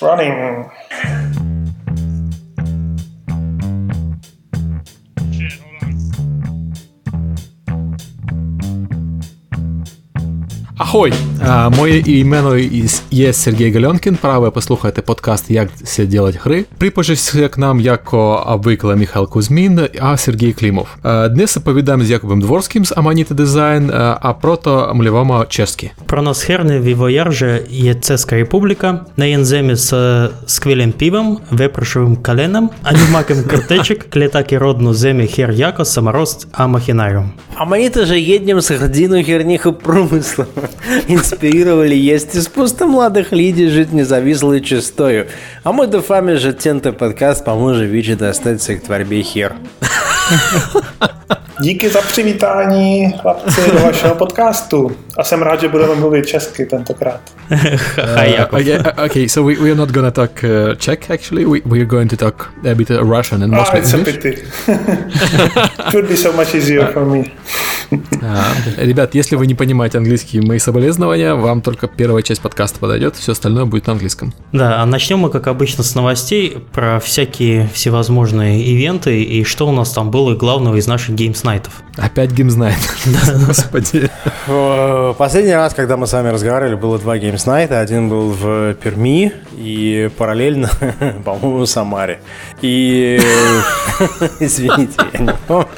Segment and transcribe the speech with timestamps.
[0.00, 0.70] Running.
[10.98, 11.12] Ахой!
[11.76, 12.58] Моє імено
[13.10, 14.16] є Сергій Гальонкін.
[14.16, 16.64] Праве послухайте подкаст Як це делать гри.
[16.78, 20.88] Припожився к нам jako обвикла Михайло Кузьмін, а Сергій Клімов.
[21.30, 25.90] Днес оповідаємо з Якубом Дворським з Аманіти Дизайн, а прото мліваємо чеськи.
[26.06, 29.92] Про нас херне Вівоярже є Цеска Республіка, на єнземі з
[30.46, 37.32] сквілим півом, вепрошовим каленом, анімаким картечик, клетаки родну земі хер яко, саморост, а махинаріум.
[37.54, 40.46] А мы-то же едем с гордину херних промысла.
[41.08, 45.28] Инспирировали есть из пусто младых людей жить независлую чистою.
[45.62, 49.54] А мы до фами же тента подкаст поможе Вичи достать к творбе хер.
[51.60, 54.92] Díky za přivítání, chlapci, do vašeho podcastu.
[55.16, 57.20] A jsem rád, že budeme mluvit česky tentokrát.
[58.16, 58.60] Hi, Jakub.
[58.60, 61.44] okay, okay, so we, we are not gonna talk uh, Czech actually.
[61.44, 63.98] We, we are going to talk a bit uh, Russian and Ah, mostly it's a
[63.98, 64.14] English.
[64.22, 64.42] pity.
[65.88, 67.24] It would be so much easier for me.
[68.22, 68.44] А,
[68.76, 73.32] Ребят, если вы не понимаете английский, мои соболезнования, вам только первая часть подкаста подойдет, все
[73.32, 74.34] остальное будет на английском.
[74.52, 79.72] Да, а начнем мы, как обычно, с новостей про всякие всевозможные ивенты и что у
[79.72, 81.80] нас там было голы главного из наших геймснайтов.
[81.96, 82.76] Опять геймснайт.
[83.46, 84.10] Господи.
[84.48, 87.78] Э, последний раз, когда мы с вами разговаривали, было два геймснайта.
[87.78, 90.70] Один был в Перми и параллельно,
[91.24, 92.18] по-моему, в Самаре.
[92.62, 93.20] И...
[94.40, 95.68] Извините, я не помню.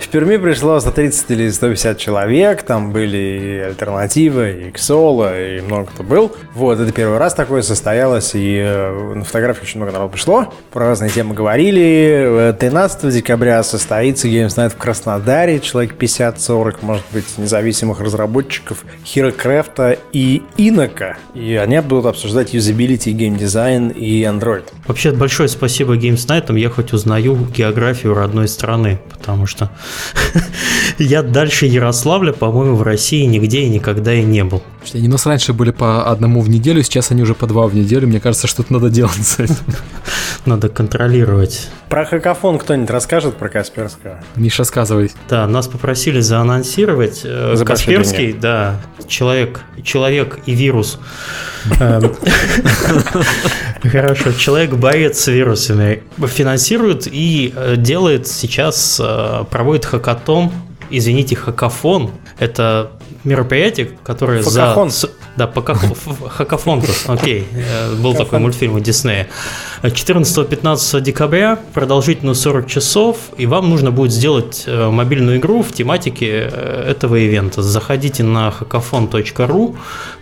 [0.00, 2.62] В Перми пришло 130 или 150 человек.
[2.62, 6.32] Там были и Альтернатива, и Ксола, и много кто был.
[6.54, 8.32] Вот, это первый раз такое состоялось.
[8.34, 10.52] И э, на фотографии очень много народу пришло.
[10.70, 12.50] Про разные темы говорили.
[12.50, 15.60] Э, 13 12 декабря состоится Games Night в Краснодаре.
[15.60, 21.16] Человек 50-40, может быть, независимых разработчиков хирокрафта и Инока.
[21.34, 24.64] И они будут обсуждать юзабилити, геймдизайн и Android.
[24.86, 26.56] Вообще, большое спасибо Games Night.
[26.58, 29.70] Я хоть узнаю географию родной страны, потому что
[30.98, 34.62] я дальше Ярославля, по-моему, в России нигде и никогда и не был.
[34.94, 37.74] Они у нас раньше были по одному в неделю, сейчас они уже по два в
[37.74, 38.06] неделю.
[38.06, 39.56] Мне кажется, что-то надо делать с этим.
[40.44, 41.68] Надо контролировать.
[41.88, 44.18] Про хакафон кто-нибудь расскажет про Касперского?
[44.36, 45.12] Миша, рассказывай.
[45.28, 47.20] Да, нас попросили заанонсировать.
[47.24, 50.98] Э, За Касперский, да, человек, человек и вирус.
[51.78, 52.16] Эм,
[53.82, 60.50] Хорошо, человек-боец с вирусами финансирует и э, делает сейчас, э, проводит хакатон,
[60.88, 62.12] извините, хакафон.
[62.38, 62.92] Это
[63.24, 64.90] мероприятие, которое Факахон.
[64.90, 65.10] за...
[65.36, 65.52] Да,
[66.28, 69.28] хакафонтус, окей, э, был такой мультфильм у Диснея.
[69.82, 76.48] 14-15 декабря, продолжительность 40 часов, и вам нужно будет сделать э, мобильную игру в тематике
[76.50, 77.62] э, этого ивента.
[77.62, 79.76] Заходите на hackathon.ru,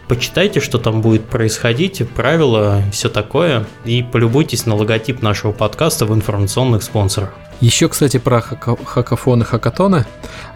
[0.08, 6.14] почитайте, что там будет происходить, правила, все такое, и полюбуйтесь на логотип нашего подкаста в
[6.14, 7.30] информационных спонсорах.
[7.60, 10.04] Еще, кстати, про хака- хакафоны, хакатоны.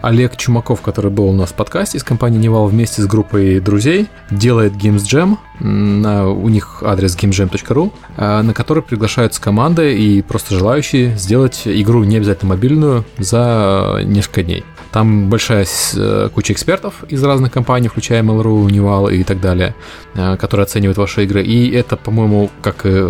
[0.01, 4.07] Олег Чумаков, который был у нас в подкасте из компании Невал вместе с группой друзей,
[4.29, 5.37] делает Games Jam.
[5.61, 12.03] На- У них адрес gamesjam.ru, а, на который приглашаются команды и просто желающие сделать игру
[12.03, 14.65] не обязательно мобильную за э, несколько дней.
[14.91, 19.75] Там большая э, куча экспертов из разных компаний, включая Mail.ru, Невал и так далее,
[20.15, 21.43] э, которые оценивают ваши игры.
[21.43, 23.05] И это, по-моему, как и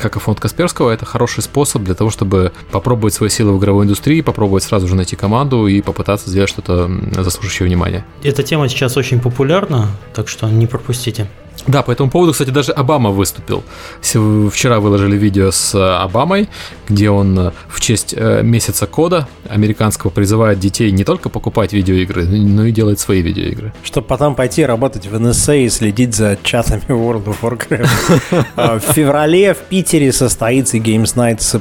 [0.00, 4.64] хакафон Касперского, это хороший способ для того, чтобы попробовать свои силы в игровой индустрии, попробовать
[4.64, 8.04] сразу же найти команду и попытаться сделать что-то заслуживающее внимания.
[8.24, 11.28] Эта тема сейчас очень популярна, так что не пропустите.
[11.66, 13.62] Да, по этому поводу, кстати, даже Обама выступил.
[14.00, 16.48] Вчера выложили видео с э, Обамой,
[16.88, 22.24] где он э, в честь э, месяца кода американского призывает детей не только покупать видеоигры,
[22.24, 23.72] но и делать свои видеоигры.
[23.82, 27.88] Чтобы потом пойти работать в НСА и следить за чатами World of Warcraft.
[28.56, 31.60] А, В феврале в Питере состоится Games Night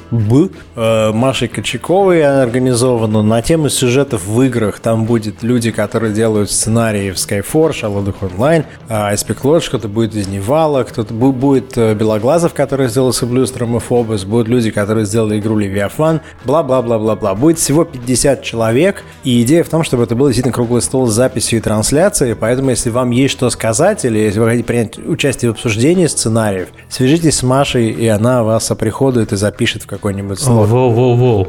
[0.75, 4.79] э, Машей Кочаковой организовано на тему сюжетов в играх.
[4.79, 10.15] Там будет люди, которые делают сценарии в Skyforge, Allodoch Online, а, Aspect Lodge, кто-то будет
[10.15, 14.71] из Невала, кто-то бу- будет э, Белоглазов, который сделал с Блюстером и Фобос, будут люди,
[14.71, 17.35] которые сделали игру Левиафан, бла-бла-бла-бла-бла.
[17.35, 21.13] Будет всего 50 человек, и идея в том, чтобы это был действительно круглый стол с
[21.13, 25.51] записью и трансляцией, поэтому если вам есть что сказать, или если вы хотите принять участие
[25.51, 30.69] в обсуждении сценариев, свяжитесь с Машей, и она вас оприходует и запишет в какой-нибудь слот.
[30.69, 31.47] Воу-воу-воу.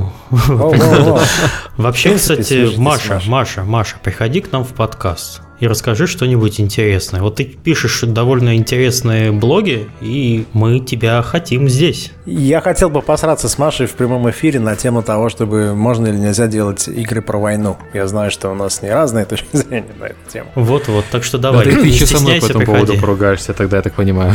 [1.76, 3.20] Вообще, кстати, Маша.
[3.26, 5.42] Маша, Маша, приходи к нам в подкаст.
[5.60, 7.20] И расскажи что-нибудь интересное.
[7.20, 12.12] Вот ты пишешь довольно интересные блоги, и мы тебя хотим здесь.
[12.26, 16.16] Я хотел бы посраться с Машей в прямом эфире на тему того, чтобы можно или
[16.16, 17.76] нельзя делать игры про войну.
[17.92, 20.48] Я знаю, что у нас не разные точки зрения на эту тему.
[20.54, 23.00] Вот-вот, так что давай, Да ты еще со мной по этому поводу приходи.
[23.00, 24.32] поругаешься, тогда я так понимаю.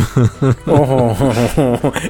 [0.66, 1.18] Ого.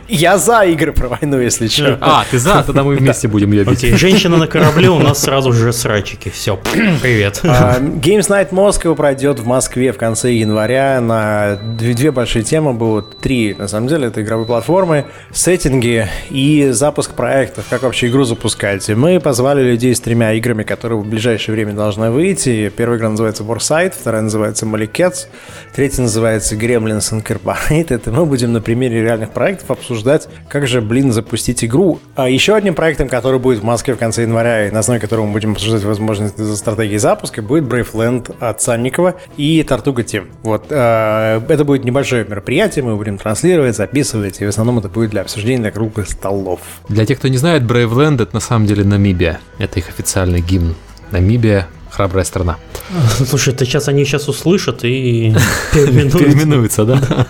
[0.09, 1.97] Я за игры про войну, если что.
[2.01, 3.77] А, ты за, тогда мы вместе будем ее бить.
[3.77, 6.29] Окей, женщина на корабле у нас сразу же срачики.
[6.29, 6.59] Все,
[7.01, 7.39] привет.
[7.43, 12.73] А, Games Night Moscow пройдет в Москве в конце января на две, две большие темы
[12.73, 13.19] будут.
[13.19, 18.89] Три, на самом деле, это игровые платформы, сеттинги и запуск проектов, как вообще игру запускать.
[18.89, 22.73] Мы позвали людей с тремя играми, которые в ближайшее время должны выйти.
[22.75, 25.27] Первая игра называется Warsight, вторая называется Malikets,
[25.75, 28.01] третья называется Gremlins Incorporated.
[28.07, 31.99] И мы будем на примере реальных проектов обсуждать, как же, блин, запустить игру.
[32.15, 35.27] А еще одним проектом, который будет в Москве в конце января, и на основе которого
[35.27, 38.63] мы будем обсуждать возможности стратегии запуска, будет Brave Land от
[38.95, 40.27] Санникова и Тартуга Тим.
[40.43, 40.65] Вот.
[40.69, 45.21] э, Это будет небольшое мероприятие, мы будем транслировать, записывать, и в основном это будет для
[45.21, 46.59] обсуждения круглых столов.
[46.89, 49.39] Для тех, кто не знает, Land это на самом деле Намибия.
[49.59, 50.75] Это их официальный гимн.
[51.11, 52.57] Намибия– храбрая страна.
[53.29, 55.35] Слушай, это сейчас они сейчас услышат и
[55.73, 56.13] переименуют.
[56.13, 56.99] Переименуется, да?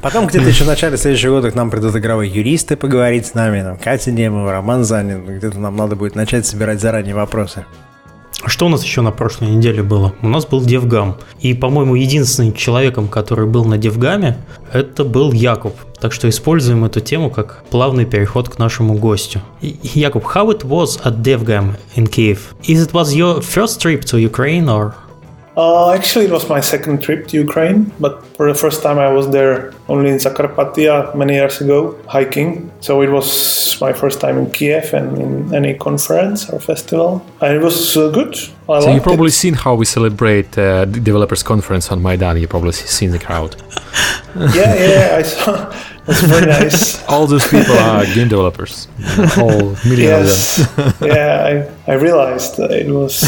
[0.00, 3.62] Потом где-то еще в начале следующего года к нам придут игровые юристы поговорить с нами,
[3.62, 7.64] там Катя Немова, Роман Занин, где-то нам надо будет начать собирать заранее вопросы.
[8.46, 10.14] Что у нас еще на прошлой неделе было?
[10.22, 11.16] У нас был Девгам.
[11.40, 14.38] И, по-моему, единственным человеком, который был на Девгаме,
[14.72, 15.74] это был Якуб.
[16.00, 19.40] Так что используем эту тему как плавный переход к нашему гостю.
[19.60, 22.38] Якуб, how it was at Devgam in Kiev?
[22.62, 24.94] Is it was your first trip to Ukraine or?
[25.58, 29.10] Uh, actually, it was my second trip to Ukraine, but for the first time I
[29.18, 29.56] was there
[29.88, 32.70] only in Zakarpattia many years ago, hiking.
[32.80, 33.28] So it was
[33.80, 37.10] my first time in Kiev and in any conference or festival.
[37.40, 38.34] And it was uh, good.
[38.68, 39.40] I So liked you probably it.
[39.42, 42.36] seen how we celebrate uh, the developers conference on Maidan.
[42.40, 43.52] You probably seen the crowd.
[44.54, 45.72] Yeah, yeah, I saw.
[46.08, 47.04] Was very nice.
[47.08, 48.88] All those people are game developers.
[49.18, 50.26] All whole million of them.
[50.26, 50.68] yes,
[51.02, 53.22] yeah, I, I realized that it was.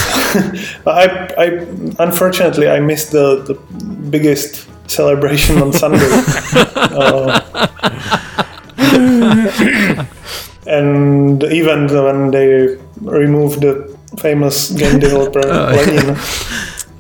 [0.87, 1.45] I, I
[2.03, 3.55] unfortunately I missed the, the
[4.11, 6.09] biggest celebration on Sunday.
[6.75, 7.41] Uh,
[10.67, 16.15] and even when they removed the famous game developer Lenin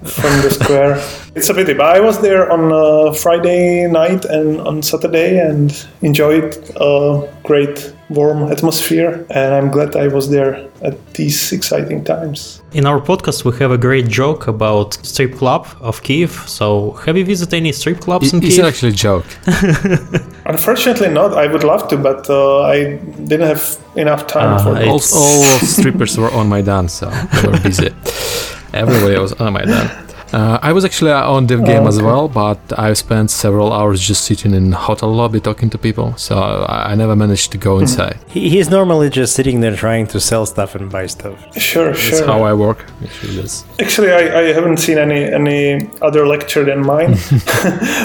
[0.04, 1.00] from the square.
[1.36, 5.70] It's a pity, but I was there on uh, Friday night and on Saturday and
[6.02, 9.24] enjoyed a great warm atmosphere.
[9.30, 12.60] And I'm glad I was there at these exciting times.
[12.72, 16.32] In our podcast, we have a great joke about strip club of Kiev.
[16.48, 18.64] So, have you visited any strip clubs in It's Kiev?
[18.66, 19.26] actually a joke.
[20.46, 21.34] Unfortunately, not.
[21.34, 24.94] I would love to, but uh, I didn't have enough time Ah, for I- All,
[25.14, 27.06] all strippers were on Maidan, so
[27.42, 27.90] they were busy.
[28.74, 29.88] Everybody was on Maidan.
[30.32, 34.24] Uh, I was actually on Dev Game as well, but I spent several hours just
[34.24, 38.18] sitting in hotel lobby talking to people, so I, I never managed to go inside.
[38.28, 41.36] He, he's normally just sitting there trying to sell stuff and buy stuff.
[41.58, 42.18] Sure, That's sure.
[42.18, 42.86] That's how I work.
[43.02, 43.42] Actually,
[43.80, 47.10] Actually, I, I haven't seen any any other lecture than mine,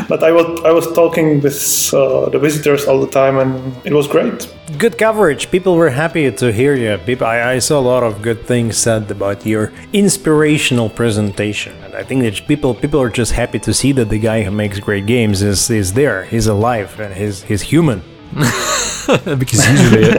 [0.09, 3.51] but I was I was talking with uh, the visitors all the time, and
[3.85, 4.51] it was great.
[4.79, 5.51] Good coverage.
[5.51, 6.97] People were happy to hear you.
[7.05, 11.93] People, I, I saw a lot of good things said about your inspirational presentation, and
[11.93, 14.79] I think that people people are just happy to see that the guy who makes
[14.79, 16.25] great games is is there.
[16.25, 18.01] He's alive and he's he's human.
[18.35, 20.11] because usually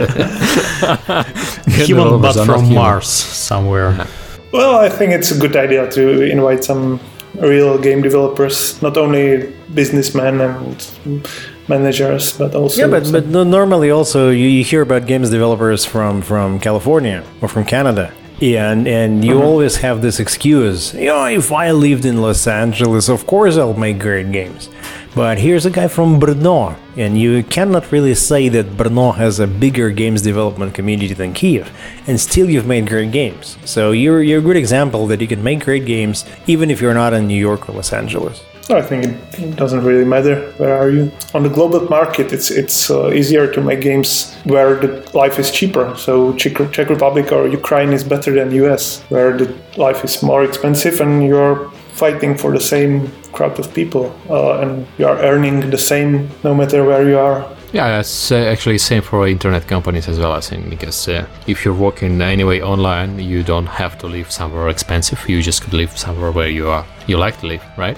[1.85, 2.75] Human, but developers are not from human.
[2.75, 4.07] Mars somewhere.
[4.53, 7.01] Well, I think it's a good idea to invite some
[7.35, 11.29] real game developers, not only businessmen and
[11.69, 16.23] managers, but also Yeah, but but normally also you, you hear about games developers from
[16.23, 18.13] from California or from Canada.
[18.39, 19.43] Yeah, and, and you mm-hmm.
[19.43, 20.93] always have this excuse.
[20.93, 24.69] You know, if I lived in Los Angeles, of course I'll make great games.
[25.15, 29.47] But here's a guy from Brno, and you cannot really say that Brno has a
[29.47, 31.73] bigger games development community than Kiev,
[32.07, 33.57] and still you've made great games.
[33.65, 36.93] So you're you're a good example that you can make great games even if you're
[36.93, 38.43] not in New York or Los Angeles.
[38.75, 39.05] I think
[39.39, 41.13] it doesn't really matter where are you.
[41.35, 45.53] On the global market, it's it's uh, easier to make games where the life is
[45.53, 45.95] cheaper.
[45.97, 50.43] So Czech, Czech Republic or Ukraine is better than US, where the life is more
[50.43, 55.71] expensive and you're fighting for the same crowd of people uh, and you are earning
[55.71, 57.56] the same no matter where you are.
[57.73, 60.33] Yeah, it's uh, actually same for internet companies as well.
[60.33, 64.69] I think because uh, if you're working anyway online, you don't have to live somewhere
[64.69, 65.29] expensive.
[65.29, 67.97] You just could live somewhere where you are you like to live, right?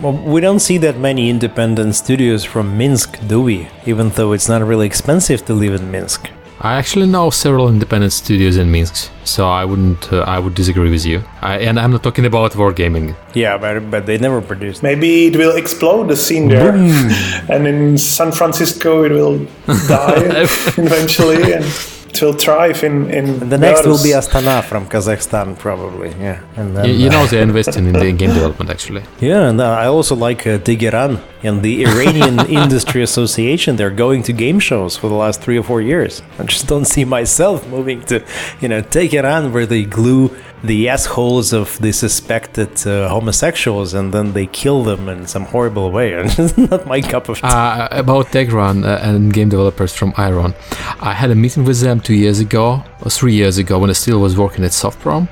[0.00, 3.68] Well, we don't see that many independent studios from Minsk, do we?
[3.86, 6.30] Even though it's not really expensive to live in Minsk.
[6.62, 10.12] I actually know several independent studios in Minsk, so I wouldn't.
[10.12, 11.22] Uh, I would disagree with you.
[11.40, 13.16] I, and I'm not talking about wargaming.
[13.34, 14.82] Yeah, but, but they never produced.
[14.82, 16.74] Maybe it will explode the scene there,
[17.48, 19.38] and in San Francisco it will
[19.88, 20.20] die
[20.76, 21.64] eventually, and
[22.10, 23.48] it will thrive in in.
[23.48, 26.10] The next will be Astana from Kazakhstan, probably.
[26.20, 29.02] Yeah, and then, You, you uh, know they're investing in the game development actually.
[29.20, 33.76] Yeah, and uh, I also like uh, Teheran and the Iranian Industry Association.
[33.76, 36.22] They're going to game shows for the last three or four years.
[36.38, 38.24] I just don't see myself moving to,
[38.60, 44.32] you know, Teheran where they glue the assholes of the suspected uh, homosexuals and then
[44.34, 46.12] they kill them in some horrible way.
[46.14, 47.46] And it's not my cup of tea.
[47.46, 50.54] Uh, about Tegran uh, and game developers from Iron,
[51.00, 53.94] I had a meeting with them two years ago, or three years ago, when I
[53.94, 55.28] still was working at Softprom,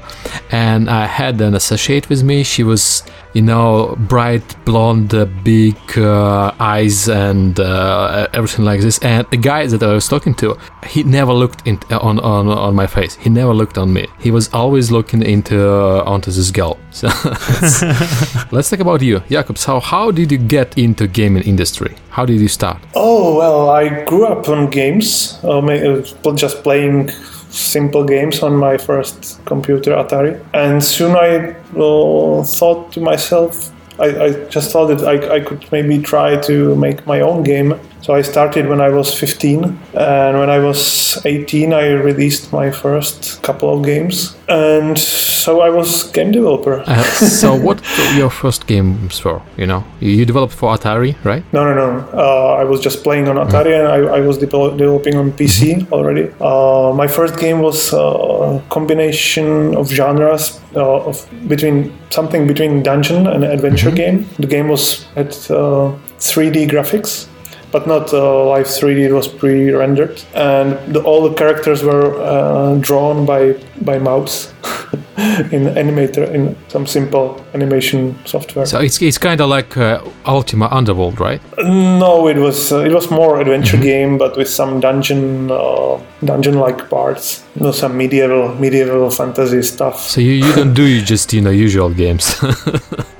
[0.50, 2.42] and I had an associate with me.
[2.42, 3.02] She was,
[3.34, 8.98] you know, bright blonde, uh, big uh, eyes, and uh, everything like this.
[9.00, 10.56] And the guy that I was talking to,
[10.86, 13.16] he never looked in, on, on on my face.
[13.16, 14.06] He never looked on me.
[14.18, 16.78] He was always looking into uh, onto this girl.
[16.98, 17.82] So let's,
[18.52, 19.56] let's talk about you, Jakob.
[19.56, 21.94] So how did you get into gaming industry?
[22.10, 22.78] How did you start?
[22.94, 27.10] Oh well, I grew up on games, uh, ma- uh, just playing
[27.50, 34.24] simple games on my first computer, Atari, and soon I uh, thought to myself, I,
[34.24, 37.78] I just thought that I, I could maybe try to make my own game.
[38.00, 39.64] So I started when I was 15,
[39.94, 45.70] and when I was 18, I released my first couple of games, and so I
[45.70, 46.82] was game developer.
[46.86, 47.82] Uh, so what
[48.16, 49.40] your first games were?
[49.56, 51.44] You know, you, developed for Atari, right?
[51.52, 52.08] No, no, no.
[52.12, 55.90] Uh, I was just playing on Atari and I, I was devel- developing on PC
[55.90, 56.30] already.
[56.40, 63.26] Uh, my first game was a combination of genres uh, of between something between dungeon
[63.26, 64.26] and adventure game.
[64.38, 67.28] The game was at uh, 3D graphics.
[67.70, 72.76] But not uh, live 3D; it was pre-rendered, and the, all the characters were uh,
[72.80, 74.52] drawn by by mouse
[75.52, 78.66] in Animator in some simple animation software.
[78.66, 81.40] So it's, it's kind of like uh, Ultima Underworld, right?
[81.58, 86.58] No, it was uh, it was more adventure game, but with some dungeon uh, dungeon
[86.58, 87.44] like parts.
[87.56, 90.00] You know, some medieval medieval fantasy stuff.
[90.00, 92.34] So you, you don't do just you know usual games.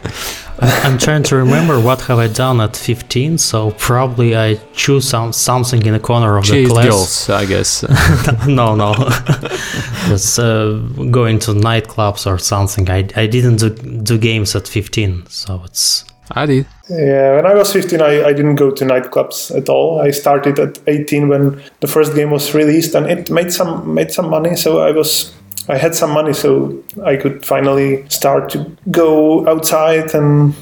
[0.61, 3.39] I'm trying to remember what have I done at 15.
[3.39, 6.87] So probably I choose some something in the corner of the Chased class.
[6.87, 7.83] girls, I guess.
[8.47, 8.93] no, no.
[10.11, 10.73] was uh,
[11.11, 12.91] going to nightclubs or something.
[12.91, 16.67] I, I didn't do, do games at 15, so it's I did.
[16.91, 20.01] Yeah, when I was 15, I, I didn't go to nightclubs at all.
[20.01, 24.11] I started at 18 when the first game was released, and it made some made
[24.13, 24.57] some money.
[24.57, 25.33] So I was
[25.69, 30.55] I had some money, so I could finally start to go outside and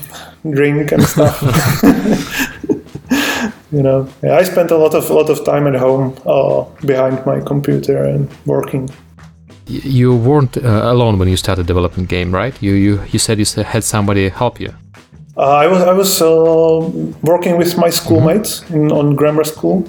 [0.51, 1.43] drink and stuff.
[3.73, 7.25] you know, yeah, I spent a lot of lot of time at home uh, behind
[7.25, 8.91] my computer and working.
[9.67, 12.61] You weren't uh, alone when you started developing game, right?
[12.63, 14.75] You you you said you had somebody help you.
[15.37, 16.91] Uh, I was I was uh,
[17.23, 19.85] working with my schoolmates in, on grammar school,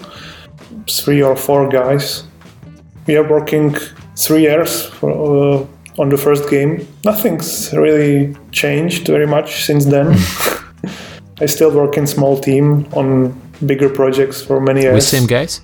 [0.90, 2.24] three or four guys.
[3.08, 3.76] We are working
[4.18, 5.66] three years for, uh,
[5.98, 6.88] on the first game.
[7.06, 10.08] Nothing's really changed very much since then.
[11.40, 14.96] I still work in small team on bigger projects for many years.
[14.96, 15.62] With same guys?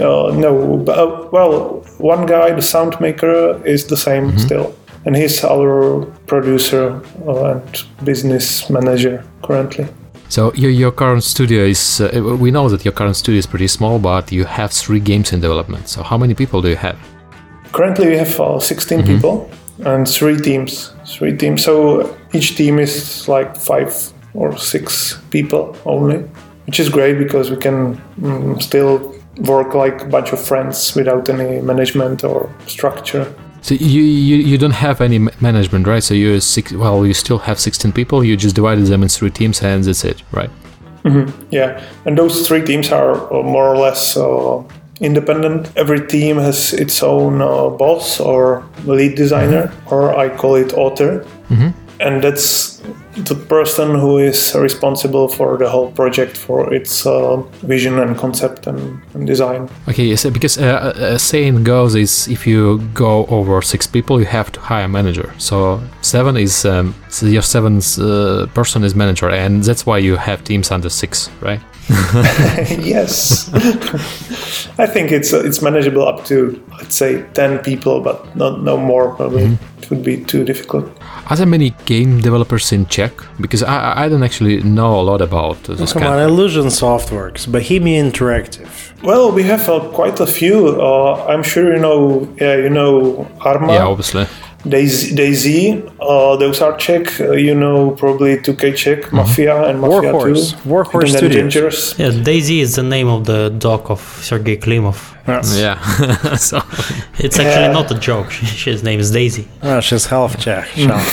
[0.00, 4.74] Uh, no, but, uh, well, one guy, the sound maker, is the same still,
[5.04, 9.86] and he's our producer uh, and business manager currently.
[10.28, 13.68] So your your current studio is uh, we know that your current studio is pretty
[13.68, 15.88] small, but you have three games in development.
[15.88, 16.96] So how many people do you have?
[17.76, 19.50] Currently, we have uh, 16 people
[19.84, 20.94] and three teams.
[21.04, 21.62] Three teams.
[21.62, 23.94] So each team is like five
[24.32, 26.18] or six people only,
[26.66, 31.28] which is great because we can mm, still work like a bunch of friends without
[31.28, 33.26] any management or structure.
[33.60, 36.02] So you you, you don't have any management, right?
[36.02, 38.24] So you six well you still have 16 people.
[38.24, 40.50] You just divided them in three teams and that's it, right?
[41.04, 41.30] Mhm.
[41.50, 44.62] Yeah, and those three teams are uh, more or less uh,
[45.00, 45.70] independent.
[45.76, 51.24] Every team has its own uh, boss or lead designer, or I call it author.
[51.98, 52.82] And that's
[53.16, 58.66] the person who is responsible for the whole project, for its uh, vision and concept
[58.66, 59.70] and, and design.
[59.88, 64.26] Okay, yes, because uh, a saying goes is if you go over six people, you
[64.26, 65.32] have to hire a manager.
[65.38, 70.16] So seven is um, so your seventh uh, person is manager, and that's why you
[70.16, 71.60] have teams under six, right?
[72.84, 73.48] yes,
[74.78, 78.76] I think it's uh, it's manageable up to let's say ten people, but not no
[78.76, 80.84] more, probably it would be too difficult.
[81.30, 83.12] Are there many game developers in Czech?
[83.40, 86.14] Because I, I- I don't actually know a lot about this Come kind.
[86.14, 88.68] on, Illusion Softworks, Bohemia Interactive.
[89.02, 90.80] Well, we have uh, quite a few.
[90.80, 92.26] Uh, I'm sure you know.
[92.40, 94.26] Yeah, you know Arma, Yeah, obviously.
[94.68, 95.14] Daisy.
[95.14, 97.20] Daisy uh, those are Czech.
[97.20, 100.52] Uh, you know probably 2K Czech, Mafia, and Mafia Warhorse.
[100.52, 100.68] 2.
[100.68, 101.42] Warhorse Hidden Studios.
[101.42, 101.94] Dangerous.
[101.98, 105.12] Yeah, Daisy is the name of the dog of Sergei Klimov.
[105.58, 105.78] Yeah.
[106.36, 106.60] so
[107.18, 107.72] It's actually Yeah.
[107.72, 108.32] not a joke.
[108.64, 109.46] His name is Daisy.
[109.62, 111.12] Oh, she's half Czech, half,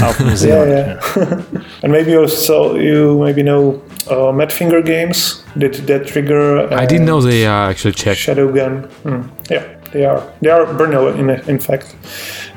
[0.00, 0.70] half New Yeah, Zealand.
[0.72, 1.62] yeah.
[1.82, 5.42] and maybe also you maybe know uh, Madfinger games.
[5.58, 6.68] Did Dead Trigger?
[6.72, 8.16] I didn't know they are actually Czech.
[8.18, 8.84] Shadowgun.
[9.04, 9.22] Hmm.
[9.50, 10.22] Yeah, they are.
[10.42, 11.94] They are Brno in in fact,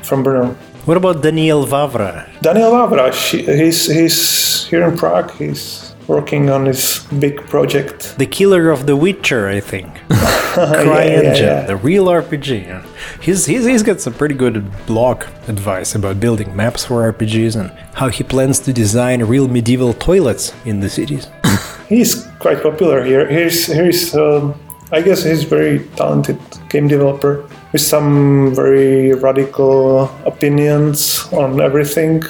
[0.09, 0.55] from Brno.
[0.85, 2.27] What about Daniel Vavra?
[2.41, 5.31] Daniel Vavra, she, he's he's here in Prague.
[5.37, 8.15] He's working on his big project.
[8.17, 9.87] The killer of The Witcher, I think.
[10.09, 11.61] CryEngine, yeah, yeah.
[11.67, 12.83] the real RPG.
[13.21, 17.69] He's, he's, he's got some pretty good blog advice about building maps for RPGs and
[17.93, 21.27] how he plans to design real medieval toilets in the cities.
[21.87, 23.27] He's quite popular here.
[23.27, 24.53] He's he's um,
[24.91, 26.37] I guess he's very talented
[26.69, 32.23] game developer with some very radical opinions on everything.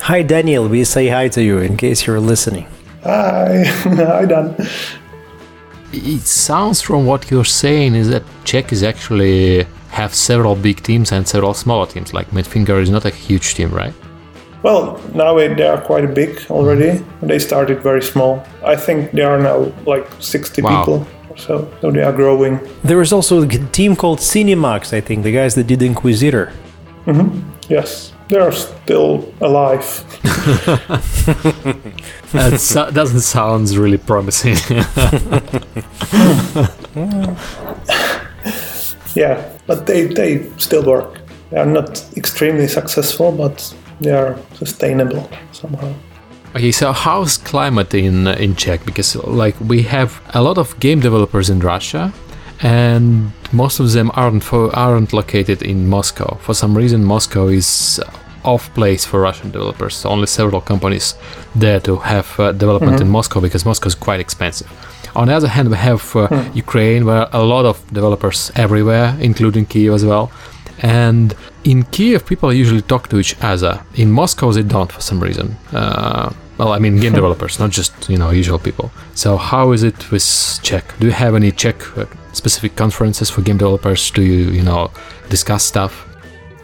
[0.00, 0.68] Hi, Daniel.
[0.68, 2.66] We say hi to you in case you're listening.
[3.02, 4.54] Hi, hi Dan.
[5.92, 11.12] It sounds from what you're saying is that Czech is actually have several big teams
[11.12, 12.12] and several smaller teams.
[12.12, 13.94] Like Madfinger is not a huge team, right?
[14.62, 16.98] Well, now they are quite big already.
[16.98, 17.26] Mm-hmm.
[17.26, 18.44] They started very small.
[18.64, 20.80] I think they are now like 60 Wow.
[20.84, 21.68] people or so.
[21.80, 22.60] So they are growing.
[22.84, 26.52] There is also a team called Cinemax, I think, the guys that did Inquisitor.
[27.06, 27.40] Mm-hmm.
[27.68, 29.84] Yes, they are still alive.
[32.32, 34.56] That so- doesn't sound really promising.
[39.14, 41.20] Yeah, but they, they still work.
[41.50, 45.92] They are not extremely successful, but they are sustainable somehow.
[46.58, 48.84] Okay, so how's climate in in Czech?
[48.84, 52.12] Because like we have a lot of game developers in Russia,
[52.60, 56.36] and most of them aren't fo- aren't located in Moscow.
[56.40, 58.00] For some reason, Moscow is
[58.44, 60.04] off place for Russian developers.
[60.04, 61.14] Only several companies
[61.54, 64.68] there to have uh, development in Moscow because Moscow is quite expensive.
[65.14, 69.66] On the other hand, we have uh, Ukraine, where a lot of developers everywhere, including
[69.66, 70.30] Kiev as well.
[70.80, 71.34] And
[71.64, 73.80] in Kiev, people usually talk to each other.
[73.94, 75.56] In Moscow, they don't for some reason.
[75.72, 78.90] Uh, well, I mean, game developers, not just you know usual people.
[79.14, 80.84] So, how is it with Czech?
[80.98, 84.10] Do you have any Czech uh, specific conferences for game developers?
[84.10, 84.90] Do you you know
[85.28, 86.06] discuss stuff?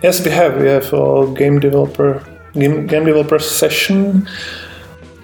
[0.02, 0.61] Yes, we have.
[0.61, 2.22] We have a game developer
[2.54, 4.28] game, game developer session.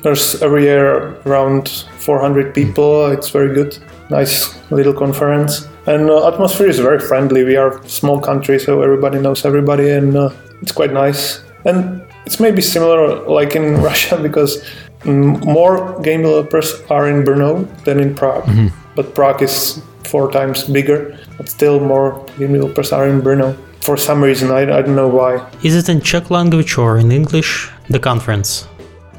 [0.02, 3.10] There's every year around 400 people.
[3.10, 3.78] It's very good.
[4.08, 5.68] Nice little conference.
[5.86, 7.44] And uh, atmosphere is very friendly.
[7.44, 10.30] We are small country, so everybody knows everybody, and uh,
[10.62, 11.42] it's quite nice.
[11.64, 14.62] And it's maybe similar like in Russia because
[15.04, 18.48] more game developers are in Brno than in Prague.
[18.94, 23.56] But Prague is four times bigger, but still more game developers are in Brno.
[23.80, 25.44] For some reason, I, I don't know why.
[25.64, 27.68] Is it in Czech language or in English?
[27.88, 28.68] The conference.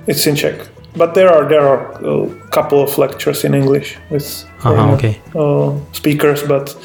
[0.07, 0.55] It's in Czech,
[0.95, 5.19] but there are there are a couple of lectures in English with Uh-huh, okay.
[5.35, 6.75] uh, speakers, but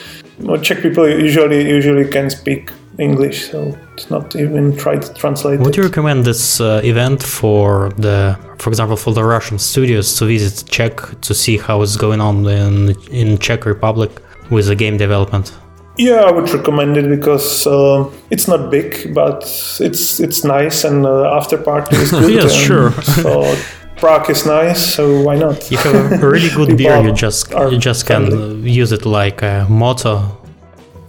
[0.62, 5.60] Czech people usually usually can speak English, so it's not even try to translate.
[5.60, 5.76] Would it.
[5.76, 10.68] you recommend this uh, event for the, for example, for the Russian studios to visit
[10.68, 14.10] Czech to see how it's going on in in Czech Republic
[14.50, 15.52] with the game development?
[15.98, 19.44] Yeah, I would recommend it because uh, it's not big, but
[19.80, 22.30] it's it's nice and uh, after party is good.
[22.30, 22.92] Yes, sure.
[23.02, 23.54] so
[23.96, 25.70] Prague is nice, so why not?
[25.70, 27.00] You have a really good beer.
[27.02, 30.45] You just you just can use it like a motto.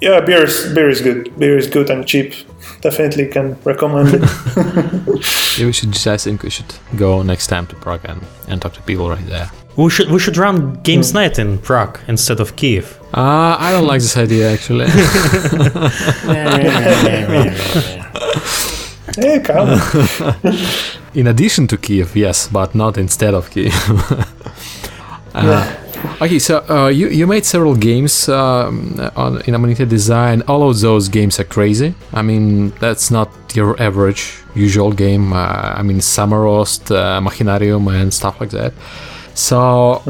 [0.02, 1.38] Yeah, beer is beer is good.
[1.40, 2.34] Beer is good and cheap.
[2.82, 4.22] Definitely can recommend it.
[5.58, 6.08] Yeah, we should.
[6.08, 9.26] I think we should go next time to Prague and, and talk to people right
[9.26, 9.50] there.
[9.76, 13.00] We should we should run games night in Prague instead of Kiev.
[13.14, 14.86] Uh, I don't like this idea actually.
[19.16, 19.80] hey, come.
[21.16, 23.74] In addition to Kiev, yes, but not instead of Kiev.
[25.34, 25.66] Uh,
[26.22, 30.42] Okay, so uh, you you made several games um, on in Amanita Design.
[30.48, 31.94] All of those games are crazy.
[32.12, 35.34] I mean, that's not your average usual game.
[35.34, 38.74] Uh, I mean, Samorost, uh, Machinarium, and stuff like that.
[39.36, 40.02] So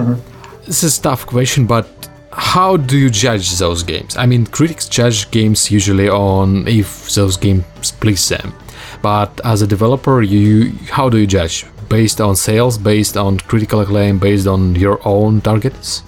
[0.65, 1.87] this is a tough question, but
[2.31, 4.15] how do you judge those games?
[4.15, 8.53] I mean, critics judge games usually on if those games please them,
[9.01, 11.65] but as a developer, you how do you judge?
[11.89, 16.03] Based on sales, based on critical acclaim, based on your own targets?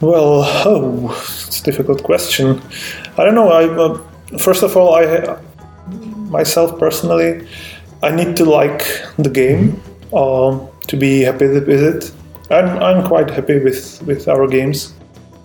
[0.00, 1.10] Well, oh,
[1.46, 2.60] it's a difficult question.
[3.16, 3.50] I don't know.
[3.50, 5.38] I uh, first of all, I
[6.32, 7.46] myself personally,
[8.02, 8.84] I need to like
[9.18, 9.80] the game
[10.12, 12.12] uh, to be happy with it.
[12.50, 14.94] I'm, I'm quite happy with, with our games.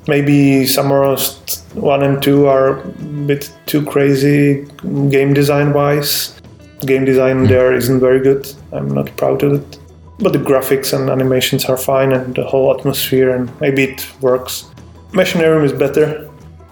[0.07, 2.87] Maybe Samorost 1 and 2 are a
[3.27, 4.65] bit too crazy
[5.09, 6.36] game design wise.
[6.81, 7.45] Game design hmm.
[7.45, 8.47] there isn't very good.
[8.71, 9.79] I'm not proud of it.
[10.19, 14.65] But the graphics and animations are fine and the whole atmosphere and maybe it works.
[15.11, 16.29] Machinarium is better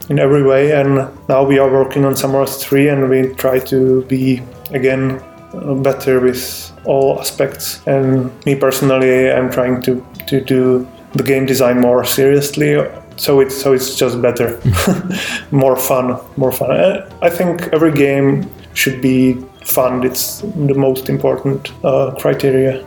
[0.10, 4.04] in every way and now we are working on Samorost 3 and we try to
[4.04, 4.42] be
[4.72, 5.22] again
[5.54, 11.46] uh, better with all aspects and me personally I'm trying to, to do the game
[11.46, 12.78] design more seriously
[13.18, 14.60] so it's so it's just better
[15.52, 21.10] more fun more fun uh, i think every game should be fun it's the most
[21.10, 22.84] important uh, criteria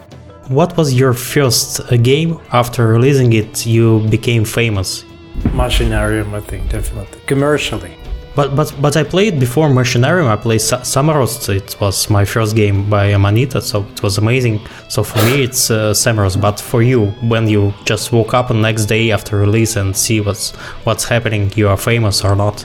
[0.48, 5.04] what was your first uh, game after releasing it you became famous
[5.62, 7.94] machinarium i think definitely commercially
[8.38, 10.28] but but but I played before Machinarium.
[10.28, 11.48] I played Sa- Samorost.
[11.48, 14.60] It was my first game by Amanita, so it was amazing.
[14.88, 16.40] So for me, it's uh, Samorost.
[16.40, 20.20] But for you, when you just woke up the next day after release and see
[20.20, 20.52] what's
[20.86, 22.64] what's happening, you are famous or not?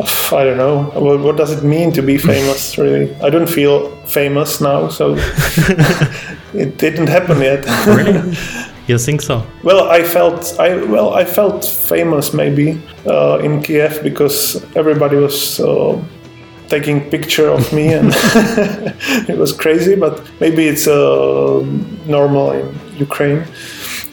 [0.00, 0.84] I don't know.
[0.94, 2.76] What, what does it mean to be famous?
[2.78, 5.14] really, I don't feel famous now, so
[6.54, 7.64] it didn't happen yet.
[7.86, 8.36] really?
[8.88, 9.44] You think so?
[9.64, 15.58] Well, I felt I well I felt famous maybe uh, in Kiev because everybody was
[15.58, 16.00] uh,
[16.68, 18.12] taking picture of me and
[19.28, 19.96] it was crazy.
[19.96, 21.66] But maybe it's uh,
[22.06, 23.44] normal in Ukraine.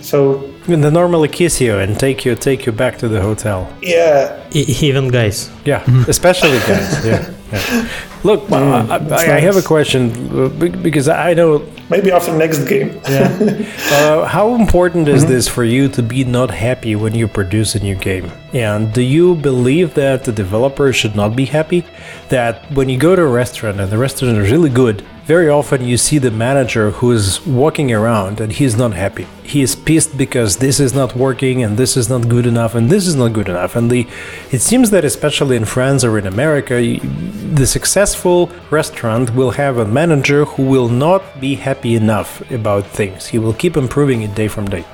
[0.01, 3.67] So they normally kiss you and take you take you back to the hotel.
[3.81, 5.49] Yeah, e- even guys.
[5.65, 6.07] Yeah, mm.
[6.07, 7.05] especially guys.
[7.05, 7.33] Yeah.
[7.51, 7.89] yeah.
[8.23, 9.27] Look, mm, I, I, nice.
[9.27, 10.47] I, have a question uh,
[10.81, 11.67] because I know.
[11.89, 13.01] Maybe after next game.
[13.09, 13.67] yeah.
[13.91, 15.33] Uh, how important is mm-hmm.
[15.33, 18.31] this for you to be not happy when you produce a new game?
[18.53, 21.83] And do you believe that the developer should not be happy?
[22.29, 25.85] That when you go to a restaurant and the restaurant is really good, very often
[25.85, 29.25] you see the manager who is walking around and he's not happy.
[29.41, 32.89] He is pissed because this is not working and this is not good enough and
[32.89, 33.75] this is not good enough.
[33.77, 34.05] And the
[34.51, 37.65] it seems that especially in France or in America, the
[38.13, 43.27] successful restaurant will have a manager who will not be happy enough about things.
[43.27, 44.85] He will keep improving it day from day.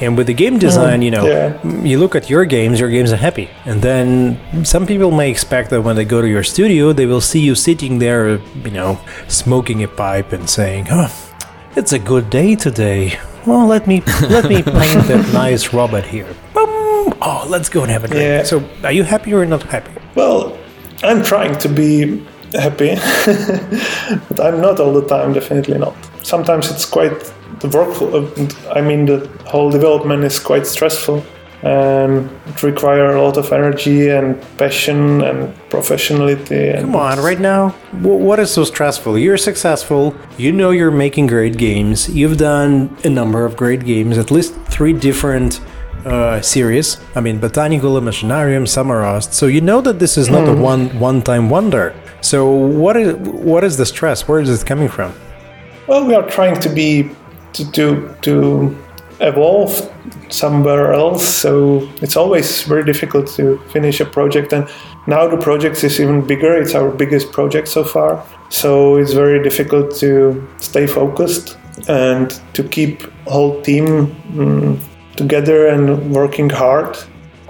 [0.00, 0.60] And with the game hmm.
[0.60, 1.58] design, you know, yeah.
[1.82, 3.48] you look at your games, your games are happy.
[3.64, 7.20] And then some people may expect that when they go to your studio, they will
[7.20, 11.10] see you sitting there, you know, smoking a pipe and saying, "Oh,
[11.76, 13.18] it's a good day today.
[13.46, 16.30] Well, let me let me paint that nice robot here.
[16.54, 17.14] Boom.
[17.20, 18.44] Oh, let's go and have a drink." Yeah.
[18.44, 19.90] So, are you happy or not happy?
[20.14, 20.56] Well,
[21.02, 22.20] I'm trying to be
[22.54, 22.94] happy,
[24.28, 25.32] but I'm not all the time.
[25.32, 25.96] Definitely not.
[26.22, 27.90] Sometimes it's quite the work.
[28.74, 31.24] I mean, the whole development is quite stressful
[31.62, 36.74] and it requires a lot of energy and passion and professionality.
[36.74, 39.18] And Come on, right now, what is so stressful?
[39.18, 40.14] You're successful.
[40.38, 42.08] You know you're making great games.
[42.08, 45.60] You've done a number of great games, at least three different
[46.06, 46.98] uh, series.
[47.14, 49.34] I mean, Botanicula, Machinarium, Samorost.
[49.34, 50.52] So you know that this is not mm.
[50.52, 50.62] a hmm.
[50.62, 51.94] one one-time wonder.
[52.20, 54.28] So what is what is the stress?
[54.28, 55.12] Where is it coming from?
[55.86, 57.10] Well, we are trying to be
[57.54, 58.76] to to, to
[59.20, 59.90] evolve
[60.28, 61.26] somewhere else.
[61.26, 64.52] So it's always very difficult to finish a project.
[64.52, 64.68] And
[65.06, 66.56] now the project is even bigger.
[66.56, 68.24] It's our biggest project so far.
[68.48, 74.78] So it's very difficult to stay focused and to keep whole team um,
[75.16, 76.96] together and working hard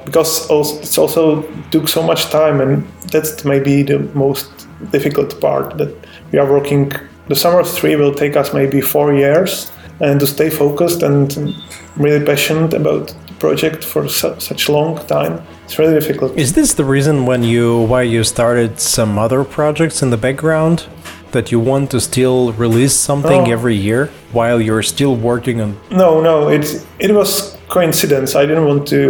[0.04, 4.59] because it's also took so much time and that's maybe the most
[4.90, 5.94] difficult part that
[6.32, 6.92] we are working
[7.28, 11.54] the Samorost 3 will take us maybe four years and to stay focused and
[11.96, 15.40] really passionate about the project for su- such a long time
[15.70, 16.36] it's really difficult.
[16.36, 20.86] Is this the reason when you why you started some other projects in the background
[21.30, 25.76] that you want to still release something every year while you're still working on?
[25.92, 29.02] No no it it was coincidence i didn't want to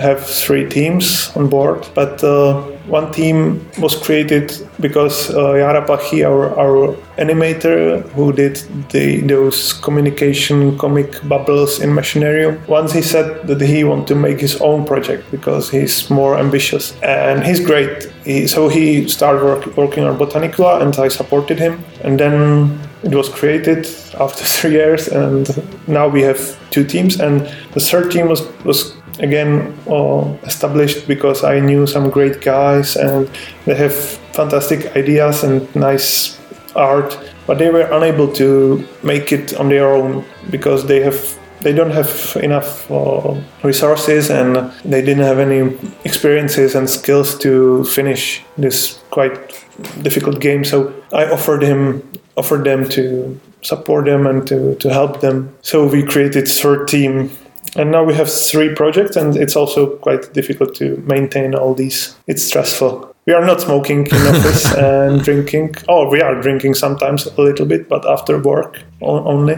[0.00, 6.24] have three teams on board but uh, one team was created because uh, Jara Plachý,
[6.24, 8.56] our, our animator who did
[8.90, 14.40] the, those communication comic bubbles in Machinarium, once he said that he wanted to make
[14.40, 18.04] his own project because he's more ambitious and he's great.
[18.24, 21.84] He, so he started work, working on Botanicula and I supported him.
[22.02, 23.86] And then it was created
[24.18, 25.48] after three years and
[25.88, 27.20] now we have two teams.
[27.20, 27.40] And
[27.72, 33.30] the third team was, was again uh, established because I knew some great guys and
[33.64, 36.38] they have fantastic ideas and nice
[36.74, 41.72] art, but they were unable to make it on their own because they have they
[41.72, 48.42] don't have enough uh, resources and they didn't have any experiences and skills to finish
[48.58, 49.64] this quite
[50.02, 50.64] difficult game.
[50.64, 52.02] So I offered him
[52.36, 55.56] offered them to support them and to, to help them.
[55.62, 57.30] So we created third team
[57.76, 62.16] and now we have three projects and it's also quite difficult to maintain all these.
[62.26, 63.14] It's stressful.
[63.26, 65.74] We are not smoking in office and drinking.
[65.88, 69.56] Oh, we are drinking sometimes a little bit, but after work only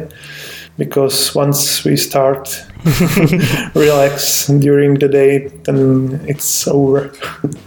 [0.79, 2.65] because once we start
[3.75, 7.13] relax during the day then it's over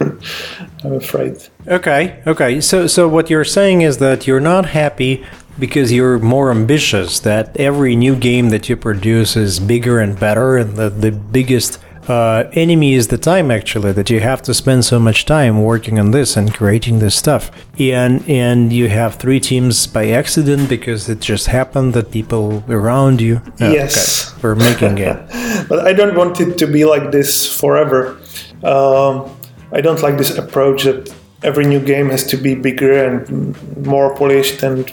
[0.84, 1.36] i'm afraid.
[1.68, 2.60] Okay okay.
[2.60, 5.24] So so what you're saying is that you're not happy
[5.58, 10.56] because you're more ambitious that every new game that you produce is bigger and better
[10.56, 14.84] and the, the biggest uh, enemy is the time actually that you have to spend
[14.84, 17.50] so much time working on this and creating this stuff.
[17.78, 23.20] And and you have three teams by accident because it just happened that people around
[23.20, 24.32] you oh, yes.
[24.32, 25.16] okay, were making it.
[25.68, 28.18] But i don't want it to be like this forever.
[28.64, 29.30] Um,
[29.72, 34.14] i don't like this approach that every new game has to be bigger and more
[34.16, 34.92] polished and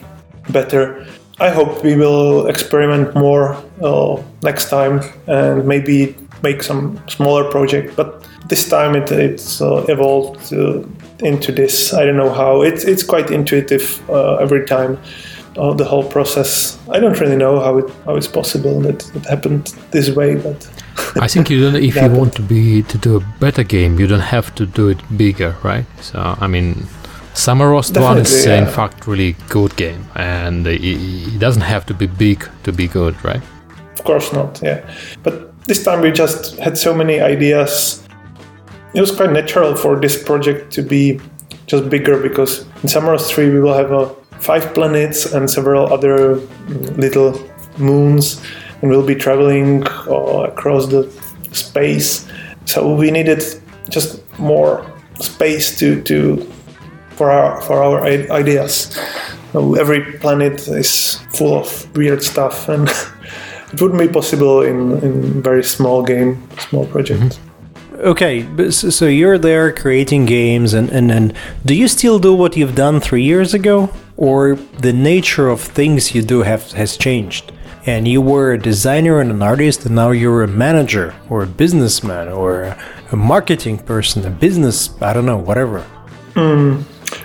[0.50, 1.06] better.
[1.40, 7.96] I hope we will experiment more uh, next time and maybe make some smaller project.
[7.96, 10.84] But this time it, it's uh, evolved uh,
[11.20, 11.94] into this.
[11.94, 12.62] I don't know how.
[12.62, 14.98] It's it's quite intuitive uh, every time.
[15.58, 16.78] Uh, the whole process.
[16.90, 20.70] I don't really know how it how it's possible that it happened this way, but.
[21.16, 21.76] I think you don't.
[21.76, 24.90] If you want to be to do a better game, you don't have to do
[24.90, 25.86] it bigger, right?
[26.02, 26.88] So I mean,
[27.34, 28.60] Samorost One is yeah.
[28.60, 32.88] in fact really good game, and it, it doesn't have to be big to be
[32.88, 33.42] good, right?
[33.94, 34.60] Of course not.
[34.62, 34.82] Yeah,
[35.24, 38.04] but this time we just had so many ideas.
[38.96, 41.22] It was quite natural for this project to be
[41.68, 46.38] just bigger because in Samorost 3 we will have uh, five planets and several other
[46.38, 47.40] mm, little
[47.78, 48.42] moons
[48.82, 51.04] and we'll be traveling uh, across the
[51.52, 52.28] space.
[52.66, 53.44] So we needed
[53.90, 56.52] just more space to, to
[57.12, 58.02] for our for our
[58.42, 58.98] ideas.
[59.54, 62.90] Every planet is full of weird stuff and
[63.74, 66.38] it wouldn't be possible in in very small game,
[66.70, 67.22] small project.
[67.22, 67.50] Mm-hmm.
[68.00, 71.34] Okay, so you're there creating games, and, and, and
[71.66, 73.90] do you still do what you've done three years ago?
[74.16, 77.52] Or the nature of things you do have has changed?
[77.86, 81.48] And you were a designer and an artist, and now you're a manager, or a
[81.48, 82.78] businessman, or
[83.12, 85.86] a marketing person, a business, I don't know, whatever.
[86.36, 86.84] Mm.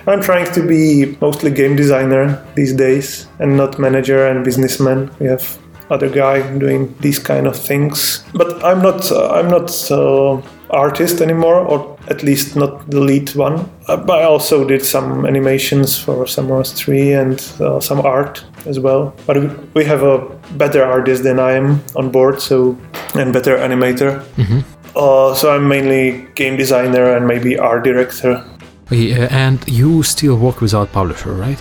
[0.08, 5.10] I'm trying to be mostly game designer these days and not manager and businessman.
[5.20, 5.58] We have
[5.90, 8.24] other guy doing these kind of things.
[8.34, 13.34] But I'm not uh, I'm not uh, artist anymore, or at least not the lead
[13.34, 13.70] one.
[13.88, 18.78] Uh, but I also did some animations for Samorost 3 and uh, some art as
[18.80, 19.14] well.
[19.26, 20.18] But we have a
[20.56, 22.76] better artist than I am on board, so
[23.14, 24.22] and better animator.
[24.36, 24.60] Mm-hmm.
[24.96, 28.44] Uh, so I'm mainly game designer and maybe art director.
[28.90, 31.60] Yeah, and you still work without publisher, right?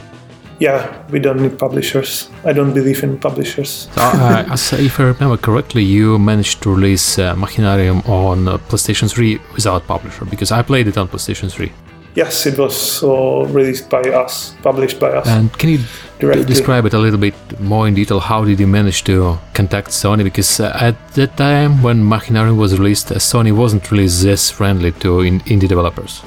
[0.59, 2.29] Yeah, we don't need publishers.
[2.45, 3.87] I don't believe in publishers.
[3.97, 9.09] uh, as, if I remember correctly, you managed to release uh, Machinarium on uh, PlayStation
[9.11, 11.71] 3 without publisher because I played it on PlayStation 3.
[12.15, 13.07] Yes, it was uh,
[13.47, 15.27] released by us, published by us.
[15.27, 15.79] And can you
[16.19, 18.19] d- describe it a little bit more in detail?
[18.19, 20.23] How did you manage to contact Sony?
[20.23, 24.91] Because uh, at that time, when Machinarium was released, uh, Sony wasn't really this friendly
[24.91, 26.21] to in- indie developers.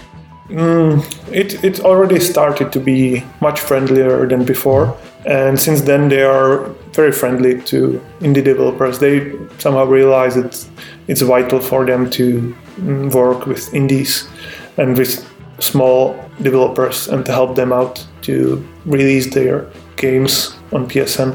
[0.48, 6.22] Mm, it it already started to be much friendlier than before, and since then they
[6.22, 8.98] are very friendly to indie developers.
[8.98, 10.64] They somehow realize that
[11.08, 14.28] it's vital for them to mm, work with indies
[14.76, 15.24] and with
[15.58, 21.34] small developers and to help them out to release their games on PSN.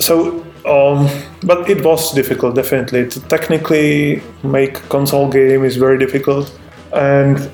[0.00, 1.08] So um,
[1.42, 3.08] but it was difficult, definitely.
[3.08, 6.52] To technically make console game is very difficult,
[6.92, 7.50] and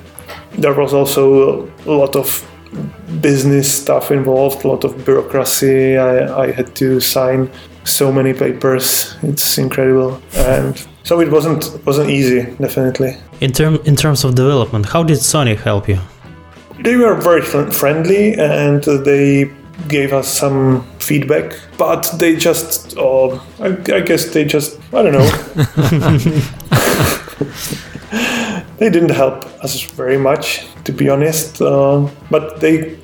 [0.57, 2.45] there was also a lot of
[3.21, 5.97] business stuff involved, a lot of bureaucracy.
[5.97, 7.49] I, I had to sign
[7.83, 9.15] so many papers.
[9.21, 13.17] It's incredible, and so it wasn't wasn't easy, definitely.
[13.41, 15.99] In term in terms of development, how did Sony help you?
[16.79, 19.49] They were very friendly, and they
[19.87, 23.27] gave us some feedback, but they just, uh,
[23.59, 25.29] I, I guess they just, I don't know.
[28.77, 31.61] they didn't help us very much, to be honest.
[31.61, 32.97] Uh, but they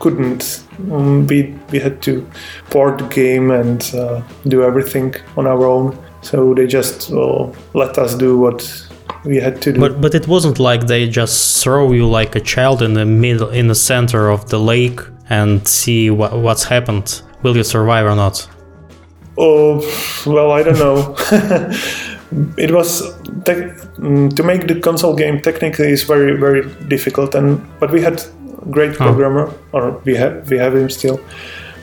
[0.00, 0.64] couldn't.
[0.90, 2.26] Um, we we had to
[2.70, 5.96] port the game and uh, do everything on our own.
[6.22, 8.88] So they just uh, let us do what
[9.24, 9.80] we had to do.
[9.80, 13.50] But but it wasn't like they just throw you like a child in the middle
[13.50, 15.00] in the center of the lake
[15.30, 17.22] and see what what's happened.
[17.42, 18.48] Will you survive or not?
[19.36, 19.80] Oh
[20.26, 21.14] well, I don't know.
[22.56, 27.60] it was te- mm, to make the console game technically is very very difficult and
[27.80, 28.22] but we had
[28.70, 31.20] great programmer, or we have we have him still.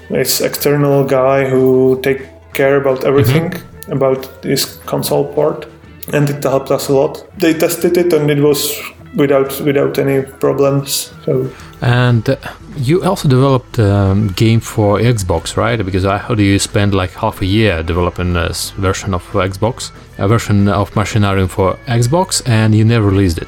[0.09, 2.21] it's external guy who take
[2.53, 3.53] care about everything
[3.87, 5.67] about this console port,
[6.13, 7.25] and it helped us a lot.
[7.37, 8.77] They tested it, and it was
[9.15, 11.13] without without any problems.
[11.25, 11.49] So
[11.81, 12.35] And uh,
[12.75, 15.84] you also developed a um, game for Xbox, right?
[15.84, 20.27] Because I heard you spend like half a year developing a version of Xbox, a
[20.27, 23.47] version of Machinarium for Xbox, and you never released it.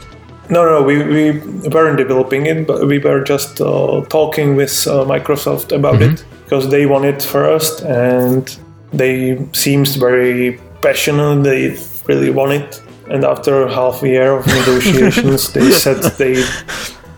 [0.49, 5.05] No, no, we, we weren't developing it, but we were just uh, talking with uh,
[5.05, 8.57] Microsoft about it because they want it first and
[8.91, 11.43] they seems very passionate.
[11.43, 12.81] They really want it.
[13.09, 16.43] And after half a year of negotiations, they said they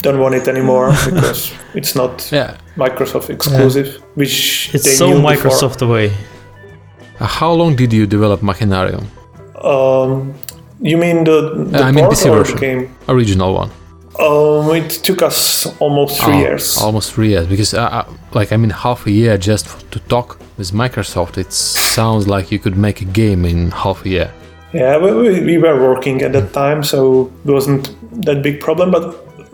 [0.05, 1.41] don't want it anymore because
[1.79, 2.49] it's not Yeah.
[2.85, 4.05] Microsoft exclusive, yeah.
[4.21, 4.35] which
[4.75, 5.31] It's they so knew before.
[5.31, 6.07] Microsoft away.
[7.39, 9.05] How long did you develop Machinarium?
[9.73, 10.33] Um,
[10.89, 11.37] you mean the,
[11.71, 12.55] the I mean PC or version.
[12.55, 12.81] the game?
[13.07, 13.71] Original one.
[14.27, 15.39] Um, it took us
[15.79, 16.65] almost three Oh, years.
[16.87, 17.47] Almost three years.
[17.53, 21.37] Because, uh, uh, like, I mean, half a year just f- to talk with Microsoft.
[21.37, 24.29] It sounds like you could make a game in half a year.
[24.73, 27.83] Yeah, we, we, we were working at that time, so it wasn't
[28.25, 28.91] that big problem.
[28.91, 29.03] But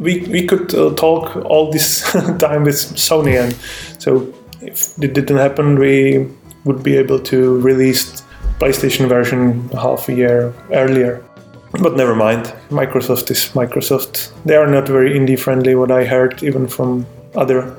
[0.01, 3.53] we we could uh, talk all this time with Sony, and
[4.01, 6.27] so if it didn't happen, we
[6.65, 8.23] would be able to release
[8.59, 11.23] PlayStation version half a year earlier.
[11.71, 12.53] But never mind.
[12.69, 14.31] Microsoft is Microsoft.
[14.43, 15.75] They are not very indie friendly.
[15.75, 17.75] What I heard, even from other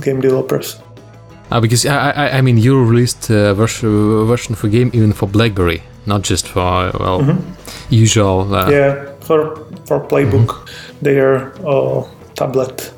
[0.00, 0.76] game developers.
[1.50, 5.28] Uh, because I, I, I mean, you released a version version for game even for
[5.28, 7.36] BlackBerry, not just for well
[7.90, 8.54] usual.
[8.54, 10.68] Uh, Yeah, for for PlayBook,
[11.02, 12.04] their uh,
[12.34, 12.92] tablet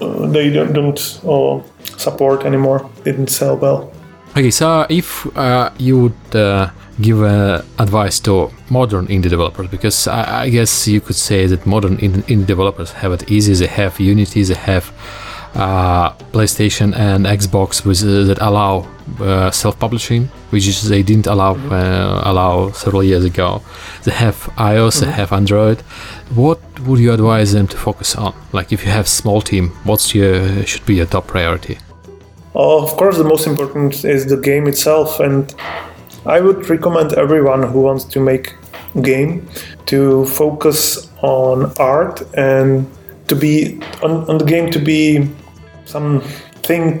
[0.00, 1.62] uh, they don't, don't uh,
[1.98, 2.88] support anymore.
[3.04, 3.92] Didn't sell well.
[4.30, 6.70] Okay, so if uh, you would uh,
[7.00, 11.66] give uh, advice to modern indie developers, because I, I guess you could say that
[11.66, 13.54] modern in- indie developers have it easy.
[13.54, 14.92] They have Unity, they have
[15.54, 18.86] uh, PlayStation and Xbox with, uh, that allow
[19.20, 23.62] uh, self-publishing, which is they didn't allow uh, allow several years ago.
[24.04, 25.80] They have iOS, they have Android.
[26.34, 28.34] What would you advise them to focus on?
[28.52, 31.78] Like, if you have small team, what's your should be your top priority?
[32.54, 35.54] Uh, of course, the most important is the game itself, and
[36.26, 38.54] I would recommend everyone who wants to make
[38.94, 39.48] a game
[39.86, 42.86] to focus on art and
[43.28, 45.28] to be on, on the game to be
[45.90, 47.00] something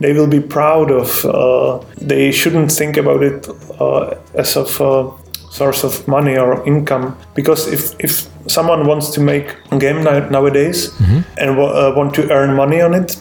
[0.00, 1.24] they will be proud of.
[1.24, 3.48] Uh, they shouldn't think about it
[3.80, 5.10] uh, as of a
[5.50, 8.12] source of money or income because if, if
[8.46, 10.92] someone wants to make a game now- nowadays
[11.40, 13.16] and wa- uh, want to earn money on it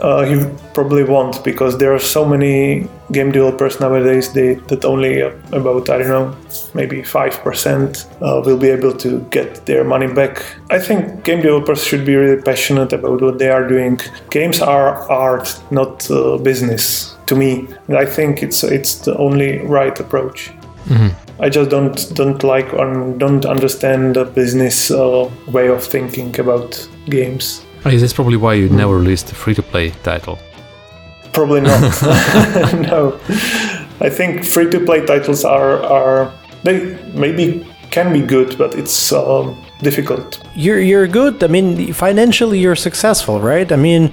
[0.00, 5.22] uh, he probably won't because there are so many game developers nowadays they, that only
[5.22, 6.36] uh, about I don't know
[6.74, 10.44] maybe five percent uh, will be able to get their money back.
[10.70, 14.00] I think game developers should be really passionate about what they are doing.
[14.30, 17.14] Games are art, not uh, business.
[17.26, 20.50] To me, and I think it's it's the only right approach.
[21.40, 26.88] I just don't don't like or don't understand the business uh, way of thinking about
[27.10, 27.64] games.
[27.84, 30.38] Oh, that's probably why you never released a free-to-play title.
[31.32, 31.80] Probably not.
[32.90, 33.18] no,
[34.00, 36.32] I think free to play titles are are
[36.64, 40.40] they maybe can be good, but it's um, difficult.
[40.54, 41.42] You're you're good.
[41.42, 43.70] I mean, financially you're successful, right?
[43.72, 44.12] I mean,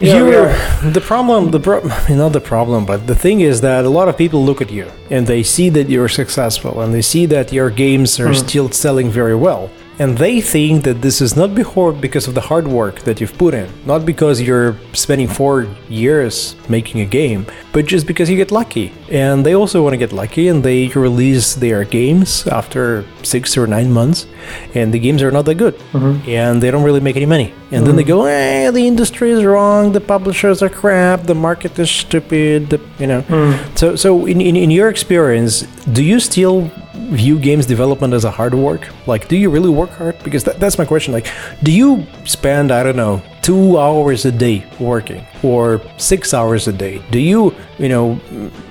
[0.00, 0.90] Yeah, you're yeah.
[0.96, 1.50] the problem.
[1.50, 4.60] The pro- not the problem, but the thing is that a lot of people look
[4.62, 8.34] at you and they see that you're successful and they see that your games are
[8.34, 9.70] still selling very well.
[10.02, 13.38] And they think that this is not before because of the hard work that you've
[13.38, 18.36] put in, not because you're spending four years making a game, but just because you
[18.36, 18.92] get lucky.
[19.08, 23.68] And they also want to get lucky and they release their games after six or
[23.68, 24.26] nine months,
[24.74, 26.28] and the games are not that good, mm-hmm.
[26.28, 27.54] and they don't really make any money.
[27.70, 28.26] And then they mm-hmm.
[28.26, 32.80] go, eh, the industry is wrong, the publishers are crap, the market is stupid, the,
[32.98, 33.22] you know.
[33.22, 33.78] Mm.
[33.78, 35.62] So, so in, in, in your experience,
[35.92, 36.72] do you still
[37.12, 38.88] view games development as a hard work?
[39.06, 40.22] Like, do you really work hard?
[40.24, 41.12] Because that, that's my question.
[41.12, 41.28] Like,
[41.62, 46.72] do you spend, I don't know, two hours a day working or six hours a
[46.72, 47.02] day?
[47.10, 48.20] Do you, you know,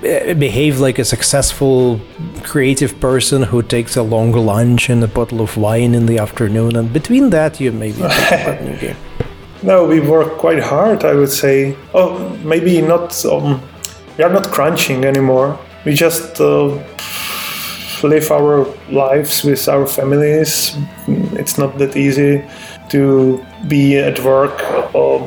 [0.02, 2.00] eh, behave like a successful
[2.42, 6.76] creative person who takes a long lunch and a bottle of wine in the afternoon?
[6.76, 8.96] And between that, you maybe think about a new game.
[9.62, 11.04] No, we work quite hard.
[11.04, 11.76] I would say.
[11.94, 13.24] Oh, maybe not.
[13.24, 13.62] Um,
[14.18, 15.58] we are not crunching anymore.
[15.84, 16.78] We just uh,
[18.08, 20.76] live our lives with our families.
[21.06, 22.42] It's not that easy
[22.90, 24.60] to be at work
[24.94, 25.18] uh,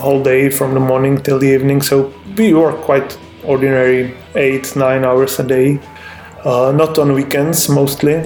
[0.00, 1.82] whole day from the morning till the evening.
[1.82, 5.78] So we work quite ordinary eight nine hours a day.
[6.44, 8.14] Uh, not on weekends, mostly.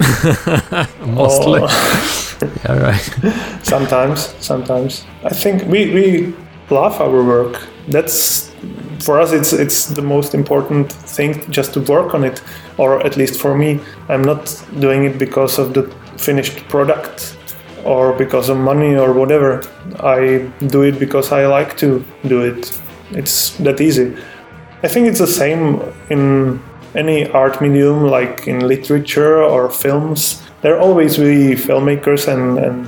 [1.05, 1.61] Mostly.
[1.61, 1.67] Or
[2.65, 3.61] yeah, right.
[3.63, 5.03] sometimes, sometimes.
[5.25, 6.33] I think we, we
[6.69, 7.67] love our work.
[7.89, 8.51] That's
[9.05, 9.31] for us.
[9.31, 12.41] It's it's the most important thing, just to work on it,
[12.77, 13.79] or at least for me.
[14.09, 15.83] I'm not doing it because of the
[16.17, 17.37] finished product
[17.83, 19.61] or because of money or whatever.
[19.99, 22.81] I do it because I like to do it.
[23.11, 24.17] It's that easy.
[24.83, 26.59] I think it's the same in
[26.95, 30.41] any art medium, like in literature or films.
[30.61, 32.87] There always be filmmakers and, and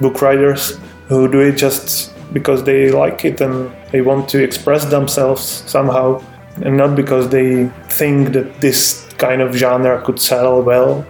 [0.00, 4.84] book writers who do it just because they like it and they want to express
[4.84, 6.22] themselves somehow,
[6.62, 11.04] and not because they think that this kind of genre could sell well.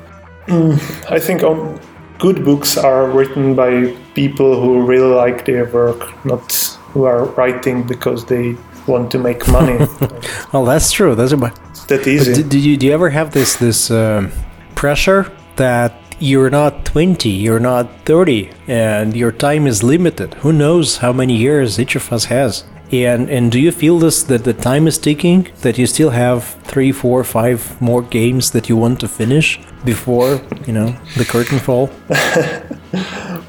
[0.47, 0.79] Mm,
[1.11, 1.81] I think on,
[2.19, 6.53] good books are written by people who really like their work, not
[6.93, 8.57] who are writing because they
[8.87, 9.79] want to make money.
[10.53, 11.15] Well, that's true.
[11.15, 11.55] That's about.
[11.89, 12.33] That easy.
[12.33, 14.33] do, do you do you ever have this this um,
[14.75, 20.35] pressure that you're not 20, you're not 30, and your time is limited?
[20.35, 22.65] Who knows how many years each of us has?
[22.91, 25.49] And and do you feel this that the time is ticking?
[25.61, 30.41] That you still have three, four, five more games that you want to finish before
[30.67, 31.91] you know the curtain fall?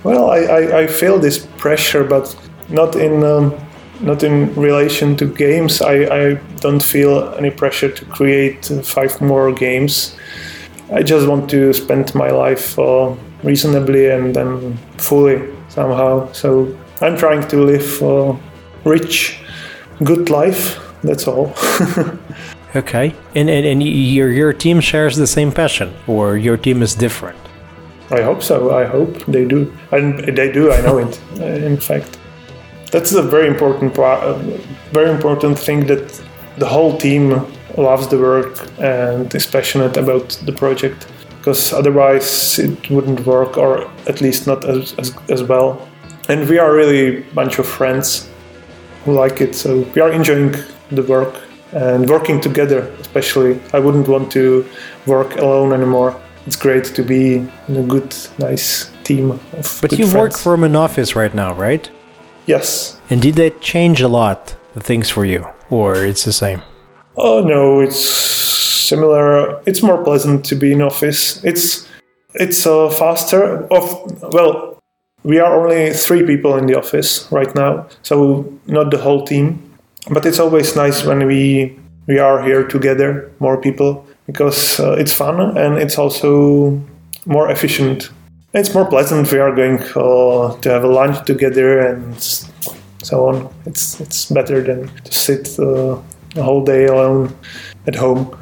[0.03, 2.33] Well, I, I, I feel this pressure, but
[2.69, 3.53] not in um,
[3.99, 5.81] not in relation to games.
[5.81, 10.15] I, I don't feel any pressure to create uh, five more games.
[10.91, 16.31] I just want to spend my life uh, reasonably and then fully somehow.
[16.33, 18.35] So I'm trying to live a
[18.85, 19.39] rich,
[20.03, 20.79] good life.
[21.03, 21.53] That's all.
[22.75, 26.93] Okay, and and, and your your team shares the same passion, or your team is
[26.93, 27.39] different?
[28.11, 28.69] I hope so.
[28.69, 30.71] I hope they do, and they do.
[30.71, 31.19] I know it.
[31.39, 32.19] uh, In fact,
[32.91, 34.37] that's a very important, part, uh,
[34.93, 36.21] very important thing that
[36.59, 37.43] the whole team
[37.77, 41.07] loves the work and is passionate about the project.
[41.37, 45.87] Because otherwise, it wouldn't work, or at least not as, as, as well.
[46.27, 48.29] And we are really a bunch of friends
[49.05, 50.53] who like it, so we are enjoying
[50.91, 51.41] the work
[51.71, 52.81] and working together.
[52.99, 54.65] Especially, I wouldn't want to
[55.05, 57.35] work alone anymore it's great to be
[57.67, 61.89] in a good, nice team of But you work from an office right now, right?
[62.47, 62.99] Yes.
[63.09, 66.61] And did that change a lot the things for you, or it's the same?
[67.17, 67.99] Oh no, it's
[68.89, 69.61] similar.
[69.65, 71.43] It's more pleasant to be in office.
[71.43, 71.87] It's
[72.35, 73.67] it's uh, faster.
[73.67, 73.83] Of
[74.33, 74.79] well,
[75.23, 79.59] we are only three people in the office right now, so not the whole team.
[80.09, 85.13] But it's always nice when we we are here together, more people, because uh, it's
[85.13, 86.81] fun and it's also
[87.25, 88.09] more efficient.
[88.53, 89.31] It's more pleasant.
[89.31, 92.19] We are going uh, to have a lunch together and
[93.03, 93.53] so on.
[93.65, 95.97] It's it's better than to sit uh,
[96.35, 97.35] a whole day alone
[97.87, 98.37] at home.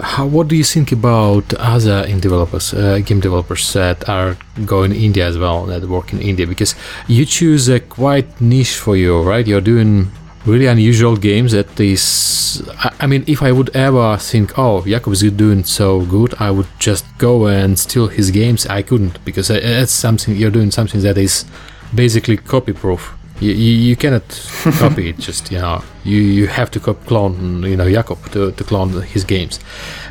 [0.00, 5.18] How, what do you think about other developers, uh, game developers that are going indie
[5.18, 6.48] as well, that work in indie?
[6.48, 6.74] Because
[7.06, 9.46] you choose a quite niche for you, right?
[9.46, 10.10] You're doing
[10.46, 12.62] really unusual games that is
[13.00, 16.66] I, mean if i would ever think oh Jakub is doing so good i would
[16.78, 21.00] just go and steal his games i couldn't because uh, it's something you're doing something
[21.00, 21.46] that is
[21.94, 24.22] basically copy proof you, you, cannot
[24.78, 25.82] copy it just you know.
[26.04, 29.60] You, you have to clone you know Jakub to, to clone his games.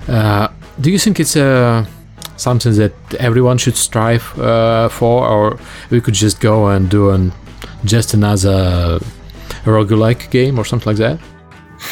[0.07, 0.47] Uh,
[0.82, 1.86] do you think it's uh,
[2.38, 5.28] something that everyone should strive uh, for?
[5.28, 5.59] Or
[5.89, 7.32] we could just go and do an,
[7.86, 8.99] just another
[9.65, 11.19] roguelike game or something like that?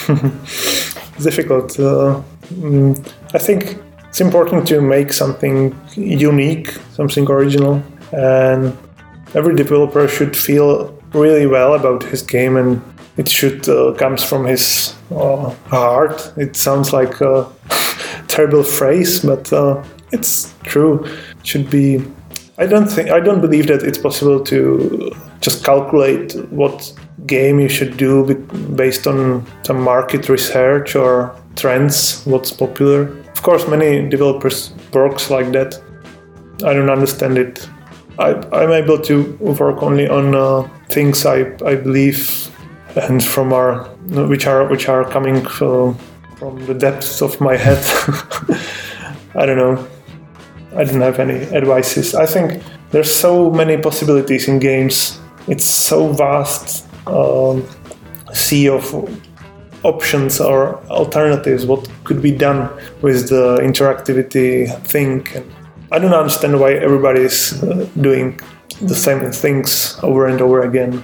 [1.24, 1.80] Difficult.
[1.80, 2.22] Uh,
[2.54, 3.78] mm, I think
[4.08, 8.78] it's important to make something unique, something original, and
[9.36, 12.82] every developer should feel really well about his game, and
[13.18, 16.34] it should uh, comes from his uh, heart.
[16.38, 17.48] It sounds like a
[18.28, 21.04] terrible phrase, but uh, it's true.
[21.06, 22.04] It should be.
[22.58, 26.94] I don't think I don't believe that it's possible to just calculate what
[27.26, 28.36] game you should do
[28.76, 33.08] based on some market research or trends, what's popular.
[33.32, 35.82] Of course, many developers works like that.
[36.64, 37.68] I don't understand it.
[38.20, 42.52] I, I'm able to work only on uh, things I, I believe
[42.96, 43.86] and from our
[44.28, 45.94] which are which are coming uh,
[46.38, 47.78] from the depths of my head.
[49.36, 49.88] I don't know.
[50.76, 52.16] I don't have any advices.
[52.16, 55.20] I think there's so many possibilities in games.
[55.48, 57.66] It's so vast um,
[58.34, 58.84] sea of
[59.84, 61.66] options or alternatives.
[61.66, 62.70] What could be done
[63.02, 65.26] with the interactivity thing?
[65.36, 65.52] And
[65.94, 68.40] I don't understand why everybody is uh, doing
[68.82, 71.04] the same things over and over again.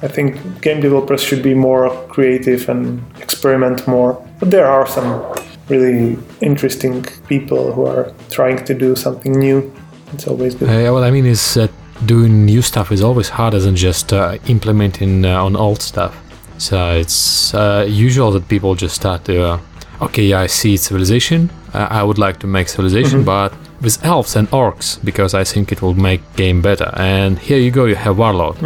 [0.00, 4.24] I think game developers should be more creative and experiment more.
[4.38, 5.24] But there are some
[5.68, 9.72] really interesting people who are trying to do something new.
[10.12, 10.68] It's always good.
[10.68, 11.70] Uh, what I mean is that
[12.06, 16.16] doing new stuff is always harder than just uh, implementing uh, on old stuff.
[16.58, 19.60] So it's uh, usual that people just start to, uh,
[20.00, 21.50] okay, yeah, I see civilization.
[21.74, 25.82] I would like to make civilization, but with elves and orcs because I think it
[25.82, 26.90] will make game better.
[26.96, 28.56] And here you go, you have warlord,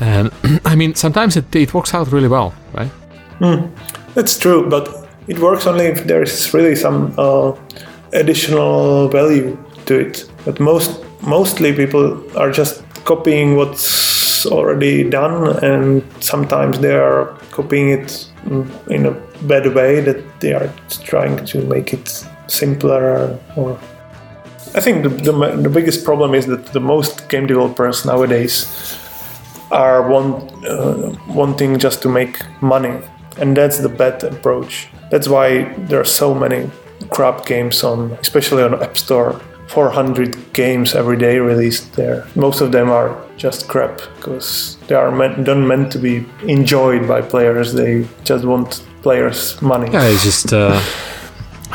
[0.00, 0.30] and
[0.64, 2.90] I mean sometimes it, it works out really well, right?
[4.14, 7.52] That's true, but it works only if there is really some uh,
[8.12, 9.56] additional value
[9.86, 10.30] to it.
[10.44, 17.90] But most mostly people are just copying what's already done, and sometimes they are copying
[17.90, 19.12] it mm, in a
[19.46, 20.72] bad way that they are
[21.04, 23.78] trying to make it simpler or.
[24.74, 28.98] I think the, the, the biggest problem is that the most game developers nowadays
[29.70, 32.98] are want, uh, wanting just to make money,
[33.38, 34.88] and that's the bad approach.
[35.10, 36.70] That's why there are so many
[37.10, 39.40] crap games on, especially on App Store.
[39.68, 42.26] 400 games every day released there.
[42.34, 47.08] Most of them are just crap because they are meant, not meant to be enjoyed
[47.08, 47.72] by players.
[47.72, 49.90] They just want players' money.
[49.90, 50.78] Yeah, it's just uh,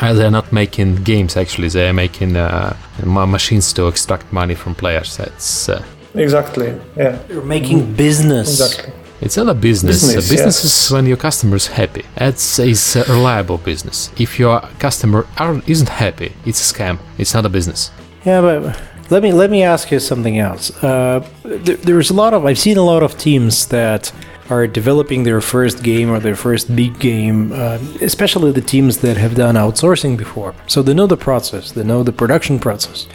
[0.00, 1.36] they're not making games.
[1.36, 2.76] Actually, they're making uh,
[3.06, 5.16] ma- machines to extract money from players.
[5.16, 5.84] That's uh,
[6.14, 6.74] Exactly.
[6.96, 7.18] Yeah.
[7.28, 8.60] You're making business.
[8.60, 8.92] Exactly.
[9.20, 10.02] It's not a business.
[10.02, 10.64] Business, a business yes.
[10.64, 12.04] is when your customer is happy.
[12.16, 14.10] It's is a reliable business.
[14.16, 16.98] If your customer aren't, isn't happy, it's a scam.
[17.18, 17.90] It's not a business.
[18.24, 18.80] Yeah, but
[19.10, 20.70] let me let me ask you something else.
[20.84, 24.12] Uh, there, there's a lot of I've seen a lot of teams that
[24.50, 29.16] are developing their first game or their first big game, uh, especially the teams that
[29.16, 30.54] have done outsourcing before.
[30.66, 33.06] So they know the process, they know the production process.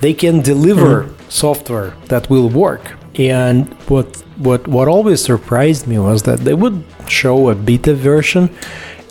[0.00, 2.92] They can deliver software that will work.
[3.14, 8.48] And what what what always surprised me was that they would show a beta version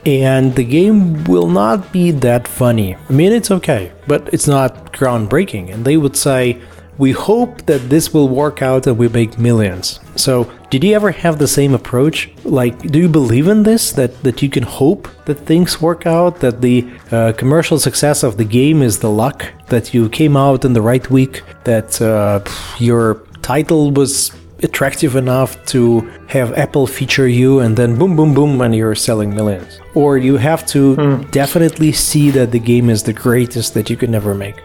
[0.05, 2.95] and the game will not be that funny.
[2.95, 5.71] I mean, it's okay, but it's not groundbreaking.
[5.71, 6.61] And they would say,
[6.97, 9.99] We hope that this will work out and we make millions.
[10.15, 12.29] So, did you ever have the same approach?
[12.43, 13.91] Like, do you believe in this?
[13.93, 16.39] That, that you can hope that things work out?
[16.39, 19.45] That the uh, commercial success of the game is the luck?
[19.67, 21.43] That you came out in the right week?
[21.63, 22.41] That uh,
[22.79, 24.31] your title was
[24.63, 29.33] attractive enough to have Apple feature you and then boom, boom, boom, and you're selling
[29.33, 29.79] millions.
[29.95, 34.13] Or you have to definitely see that the game is the greatest that you could
[34.13, 34.61] ever make.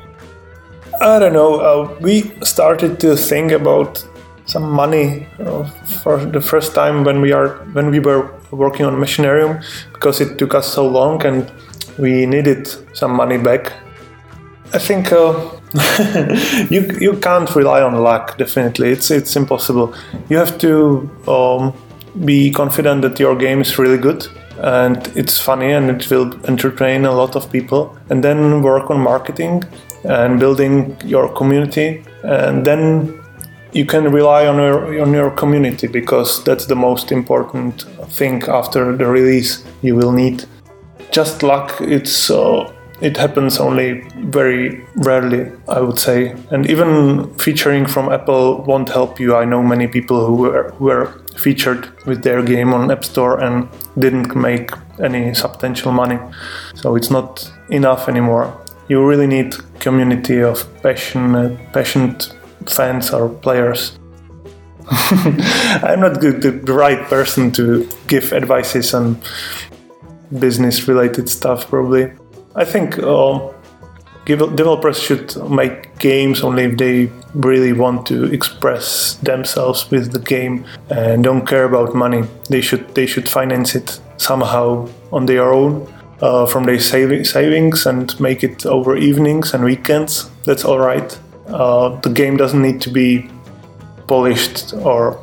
[1.01, 1.61] I don't know.
[1.61, 4.05] Uh, we started to think about
[4.47, 5.65] some money uh,
[6.03, 10.39] for the first time when we are when we were working on Machinarium because it
[10.39, 11.51] took us so long and
[11.99, 13.73] we needed some money back.
[14.73, 15.51] I think uh,
[16.71, 18.39] you you can't rely on luck.
[18.39, 19.95] Definitely, it's it's impossible.
[20.29, 21.73] You have to um,
[22.25, 24.27] be confident that your game is really good
[24.59, 29.01] and it's funny and it will entertain a lot of people, and then work on
[29.01, 29.63] marketing
[30.09, 33.21] and building your community, and then
[33.73, 38.97] you can rely on your on your community because that's the most important thing after
[38.97, 39.65] the release.
[39.83, 40.45] You will need
[41.11, 41.81] just luck.
[41.81, 48.63] It's uh, it happens only very rarely, I would say, and even featuring from Apple
[48.63, 49.37] won't help you.
[49.37, 53.39] I know many people who were who were featured with their game on App Store
[53.39, 54.71] and didn't make
[55.03, 56.19] any substantial money,
[56.75, 58.47] so it's not enough anymore.
[58.89, 59.55] You really need
[59.87, 62.33] community of passionate, passionate
[62.67, 63.99] fans or players.
[65.89, 69.21] I'm not good, the right person to give advices on
[70.39, 72.13] business related stuff, probably.
[72.57, 73.53] I think uh,
[74.25, 80.65] developers should make games only if they really want to express themselves with the game
[80.91, 82.23] and don't care about money.
[82.51, 85.87] They should they should finance it somehow on their own
[86.21, 90.31] uh, from their saving, savings and make it over evenings and weekends.
[90.45, 91.19] That's all right.
[91.49, 93.31] Uh, the game doesn't need to be
[94.07, 95.23] polished or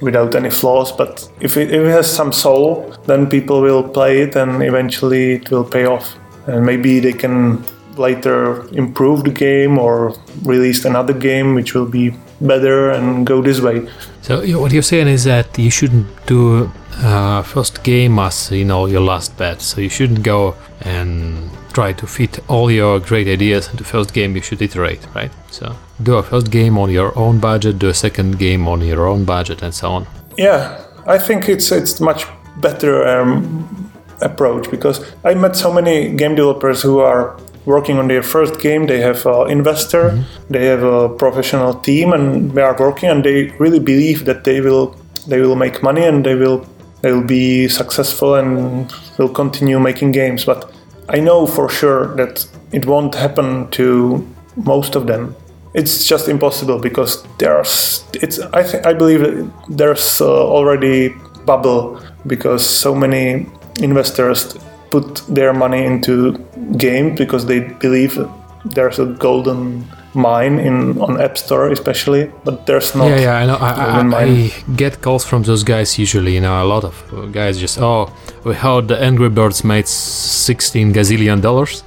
[0.00, 4.20] without any flaws, but if it, if it has some soul, then people will play
[4.20, 6.16] it and eventually it will pay off.
[6.46, 7.64] And maybe they can
[7.96, 13.60] later improve the game or release another game which will be better and go this
[13.60, 13.88] way.
[14.22, 16.70] So what you're saying is that you shouldn't do
[17.02, 19.60] uh, first game as you know your last bet.
[19.60, 24.36] So you shouldn't go and try to fit all your great ideas into first game.
[24.36, 25.32] You should iterate, right?
[25.50, 29.06] So do a first game on your own budget, do a second game on your
[29.06, 30.06] own budget, and so on.
[30.36, 32.26] Yeah, I think it's it's much
[32.60, 33.90] better um,
[34.20, 37.36] approach because I met so many game developers who are
[37.66, 38.86] working on their first game.
[38.86, 43.50] They have an investor, they have a professional team, and they are working, and they
[43.58, 46.66] really believe that they will they will make money and they will
[47.04, 50.46] they will be successful and will continue making games.
[50.46, 50.72] But
[51.10, 54.26] I know for sure that it won't happen to
[54.56, 55.36] most of them.
[55.74, 59.20] It's just impossible because there's it's I think I believe
[59.68, 63.46] there's uh, already bubble because so many
[63.80, 64.56] investors
[64.90, 66.38] put their money into
[66.78, 68.18] games because they believe
[68.64, 69.84] there's a golden
[70.14, 73.08] mine in on App Store especially, but there's not.
[73.08, 73.56] Yeah, yeah, I know.
[73.56, 74.24] I, I.
[74.24, 76.34] I get calls from those guys usually.
[76.34, 78.12] You know, a lot of guys just, oh,
[78.44, 81.82] we heard the Angry Birds made 16 gazillion dollars.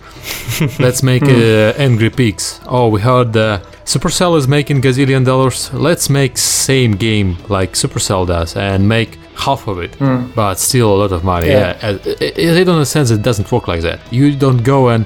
[0.80, 2.60] Let's make uh, Angry Pigs.
[2.68, 5.74] Oh, we heard uh, Supercell is making gazillion dollars.
[5.74, 9.96] Let's make same game like Supercell does and make half of it,
[10.36, 11.48] but still a lot of money.
[11.48, 11.90] Yeah, Yeah.
[11.90, 14.00] Uh, it, it, in a sense, it doesn't work like that.
[14.12, 15.06] You don't go and.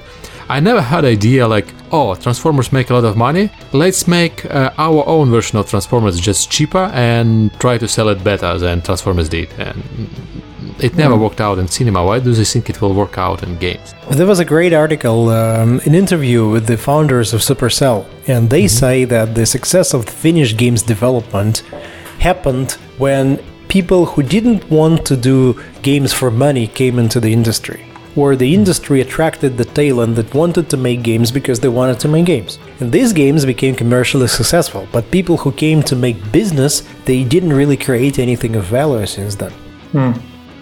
[0.50, 3.50] I never had idea like, oh, Transformers make a lot of money.
[3.74, 8.24] Let's make uh, our own version of Transformers just cheaper and try to sell it
[8.24, 9.50] better than Transformers did.
[9.58, 9.84] And
[10.80, 12.04] it never worked out in cinema.
[12.04, 13.94] Why do they think it will work out in games?
[14.10, 18.68] There was a great article, um, an interview with the founders of Supercell, and they
[18.68, 21.60] say that the success of the Finnish games development
[22.20, 23.38] happened when
[23.68, 27.91] people who didn't want to do games for money came into the industry.
[28.16, 32.07] Or the industry attracted the talent that wanted to make games because they wanted to
[32.09, 32.59] make games.
[32.82, 37.53] And these games became commercially successful, but people who came to make business, they didn't
[37.53, 39.53] really create anything of value since then.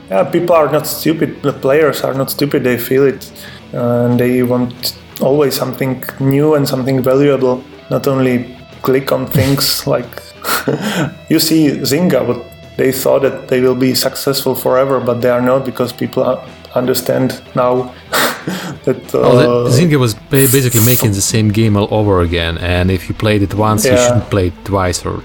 [0.09, 1.41] Yeah, people are not stupid.
[1.41, 2.63] The players are not stupid.
[2.63, 3.31] They feel it,
[3.73, 7.63] uh, and they want always something new and something valuable.
[7.89, 10.09] Not only click on things like
[11.29, 12.43] you see Zynga, but
[12.77, 16.43] they thought that they will be successful forever, but they are not because people are-
[16.75, 17.93] understand now
[18.85, 19.13] that.
[19.13, 23.07] Uh, Oh, the- Zynga was basically making the same game all over again, and if
[23.09, 25.21] you played it once, you shouldn't play it twice or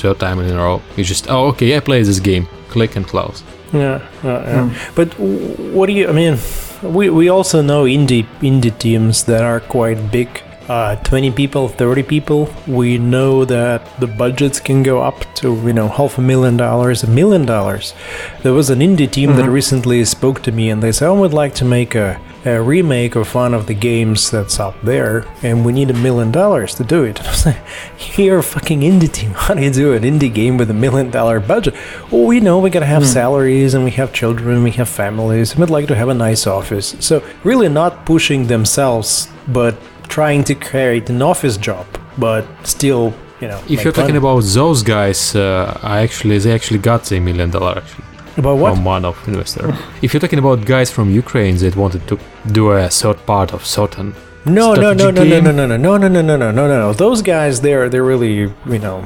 [0.00, 0.80] third time in a row.
[0.96, 2.46] You just, oh, okay, I play this game.
[2.70, 3.42] Click and close.
[3.72, 4.74] Yeah, yeah, yeah.
[4.94, 6.08] But what do you?
[6.08, 6.38] I mean,
[6.82, 10.28] we, we also know indie indie teams that are quite big.
[10.68, 12.54] Uh, 20 people, 30 people.
[12.66, 17.02] We know that the budgets can go up to you know half a million dollars,
[17.02, 17.94] a million dollars.
[18.42, 21.32] There was an indie team that recently spoke to me and they said, "I would
[21.32, 25.64] like to make a, a remake of one of the games that's out there, and
[25.64, 29.10] we need a million dollars to do it." I was like, "You're a fucking indie
[29.10, 29.30] team.
[29.44, 31.74] How do you do an indie game with a million dollar budget?"
[32.10, 35.60] Well, we know we gotta have salaries and we have children, we have families, and
[35.60, 36.94] we'd like to have a nice office.
[37.00, 39.74] So really, not pushing themselves, but
[40.08, 41.86] trying to create an office job,
[42.16, 43.60] but still, you know.
[43.68, 44.18] If you're talking money.
[44.18, 48.04] about those guys, uh, I actually they actually got the million dollar actually
[48.36, 48.74] about what?
[48.74, 49.76] from one of investor.
[50.02, 52.18] if you're talking about guys from Ukraine that wanted to
[52.52, 55.96] do a third part of certain No, no, no, no, no, no, no, no, no,
[55.98, 56.92] no, no, no, no, no, no.
[56.92, 58.32] Those guys, they're they're really,
[58.74, 58.98] you know,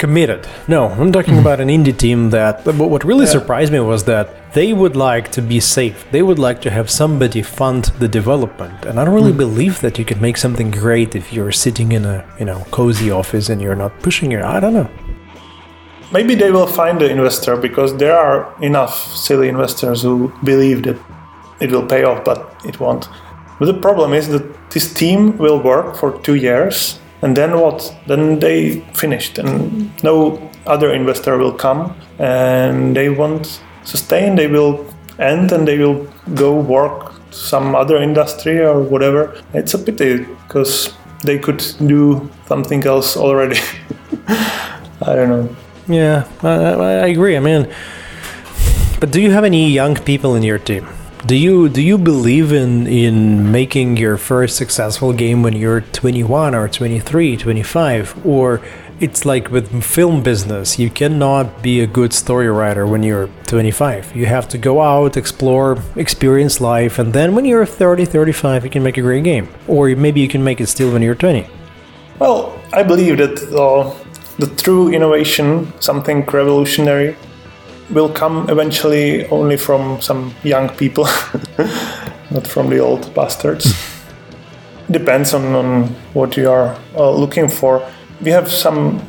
[0.00, 0.48] committed.
[0.66, 2.64] No, I'm talking about an indie team that.
[2.64, 5.98] What really surprised me was that they would like to be safe.
[6.10, 9.46] They would like to have somebody fund the development, and I don't really hmm.
[9.46, 13.10] believe that you can make something great if you're sitting in a you know cozy
[13.10, 14.44] office and you're not pushing your.
[14.56, 14.90] I don't know.
[16.12, 18.94] maybe they will find the investor because there are enough
[19.26, 20.98] silly investors who believe that
[21.60, 23.08] it will pay off, but it won't.
[23.58, 27.94] But the problem is that this team will work for two years, and then what?
[28.06, 34.36] Then they finished, and no other investor will come, and they won't sustain.
[34.36, 34.86] They will
[35.18, 39.40] end, and they will go work some other industry or whatever.
[39.54, 40.94] It's a pity because
[41.24, 43.60] they could do something else already.
[44.28, 45.56] I don't know.
[45.88, 47.36] Yeah, I, I agree.
[47.36, 47.68] I mean,
[49.00, 50.86] but do you have any young people in your team?
[51.26, 56.54] Do you do you believe in in making your first successful game when you're 21
[56.54, 58.62] or 23, 25 or
[59.00, 64.14] it's like with film business, you cannot be a good story writer when you're 25.
[64.16, 68.70] You have to go out, explore, experience life, and then when you're 30, 35, you
[68.70, 69.48] can make a great game.
[69.68, 71.46] Or maybe you can make it still when you're 20.
[72.18, 73.94] Well, I believe that uh,
[74.38, 77.16] the true innovation, something revolutionary,
[77.90, 81.04] will come eventually only from some young people,
[82.30, 83.74] not from the old bastards.
[84.90, 85.84] Depends on, on
[86.14, 87.82] what you are uh, looking for.
[88.20, 89.00] We have some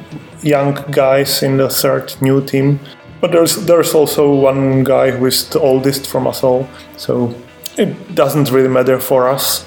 [0.44, 2.80] young guys in the third new team,
[3.20, 6.68] but there's there's also one guy who is the oldest from us all,
[6.98, 7.34] so
[7.78, 9.66] it doesn't really matter for us.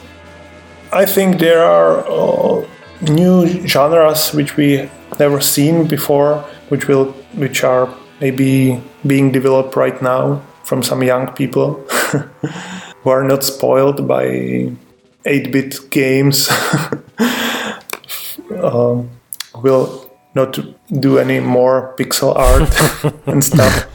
[0.92, 2.66] I think there are uh,
[3.00, 4.88] new genres which we
[5.18, 7.88] never seen before, which will which are
[8.20, 11.74] maybe being developed right now from some young people
[13.02, 14.24] who are not spoiled by
[15.24, 16.48] 8-bit games.
[18.62, 19.10] um,
[19.62, 20.58] will not
[21.00, 23.86] do any more pixel art and stuff.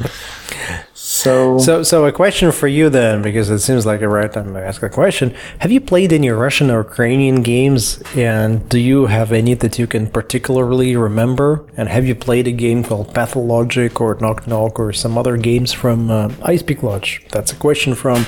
[1.23, 4.53] So, So, so a question for you then, because it seems like a right time
[4.53, 5.27] to ask a question.
[5.63, 7.81] Have you played any Russian or Ukrainian games,
[8.15, 11.49] and do you have any that you can particularly remember?
[11.77, 15.69] And have you played a game called Pathologic or Knock Knock or some other games
[15.81, 17.09] from uh, Ice-Pick Lodge?
[17.33, 18.19] That's a question from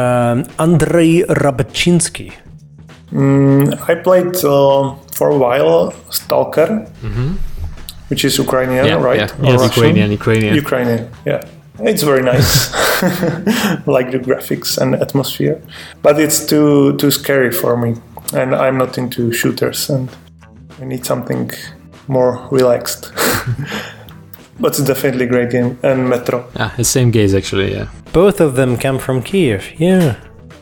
[0.00, 1.12] um, Andrei
[1.42, 2.28] Rabachinsky.
[3.90, 6.70] I played uh, for a while Stalker,
[8.10, 9.20] which is Ukrainian, Yeah, right?
[9.20, 9.50] yeah.
[9.50, 10.52] Yes, Ukrainian, Ukrainian.
[10.64, 11.40] Ukrainian, yeah.
[11.80, 12.72] It's very nice,
[13.86, 15.60] like the graphics and atmosphere,
[16.02, 17.94] but it's too too scary for me,
[18.32, 20.08] and I'm not into shooters, and
[20.80, 21.50] I need something
[22.08, 23.12] more relaxed.
[24.60, 26.48] but it's definitely a great game, and Metro.
[26.56, 27.72] Ah, the same gaze actually.
[27.72, 27.88] Yeah.
[28.12, 29.78] Both of them come from Kiev.
[29.78, 30.16] Yeah.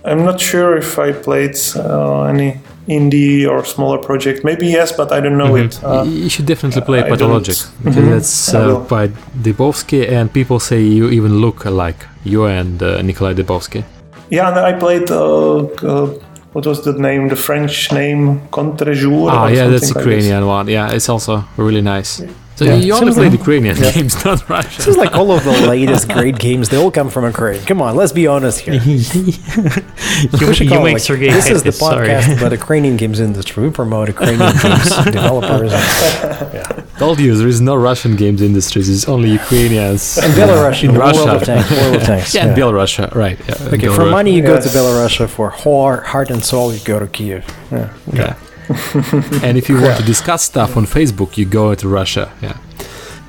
[0.04, 4.44] I'm not sure if I played uh, any indie or smaller project.
[4.44, 5.82] Maybe yes, but I don't know it.
[5.82, 7.56] Uh, you should definitely play I Pathologic.
[7.56, 8.10] don't- because Mhm.
[8.12, 9.08] That's uh, by
[9.42, 12.06] Dybowski, and people say you even look alike.
[12.24, 13.84] You and uh, Nikolai Dybowski.
[14.30, 15.10] yeah, and I played.
[15.10, 16.06] Uh, uh,
[16.54, 17.28] what was the name?
[17.28, 19.28] The French name Contre-jour.
[19.30, 20.24] Ah, yeah, that's something like this.
[20.24, 20.66] Ukrainian one.
[20.68, 22.22] Yeah, it's also really nice.
[22.56, 22.74] So Yeah.
[22.76, 23.90] you only Seems played like- Ukrainian Yeah.
[23.90, 24.72] games, not Russian.
[24.78, 26.68] This is like all of the latest great games.
[26.68, 27.60] They all come from Ukraine.
[27.70, 28.74] Come on, let's be honest here.
[28.84, 32.36] you, should you call it make like, Sergey this is the podcast sorry.
[32.38, 33.58] about Ukrainian games industry.
[33.64, 34.88] We promote Ukrainian games
[35.18, 38.80] developers and, Told you there is no Russian games industry.
[38.82, 40.02] It's only Ukrainians.
[40.22, 41.68] and Belarus In in World of Tanks.
[41.78, 42.34] World of Tanks.
[42.34, 42.92] yeah, and Belarus,
[43.24, 43.36] right?
[43.48, 43.96] Yeah, Okay, Belarus.
[43.96, 44.76] for money you go to Yes.
[44.76, 45.14] Belarus.
[45.36, 47.44] For heart, heart and soul you go to Kiev.
[47.72, 47.88] Yeah.
[48.12, 48.34] Yeah.
[49.42, 52.32] and if you want to discuss stuff on Facebook, you go to Russia.
[52.40, 52.56] Yeah.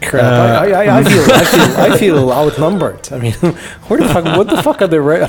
[0.01, 0.23] Crap!
[0.23, 3.11] Uh, I, I, I feel, I feel, I feel outnumbered.
[3.11, 3.33] I mean,
[3.87, 4.25] where the fuck?
[4.37, 5.01] What the fuck are the?
[5.01, 5.27] Re-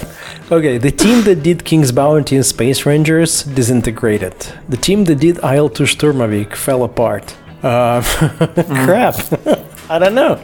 [0.50, 4.34] okay, the team that did King's Bounty and Space Rangers disintegrated.
[4.68, 7.36] The team that did IL-2 Sturmovik fell apart.
[7.62, 8.02] Uh,
[8.84, 9.16] crap!
[9.90, 10.42] I don't know.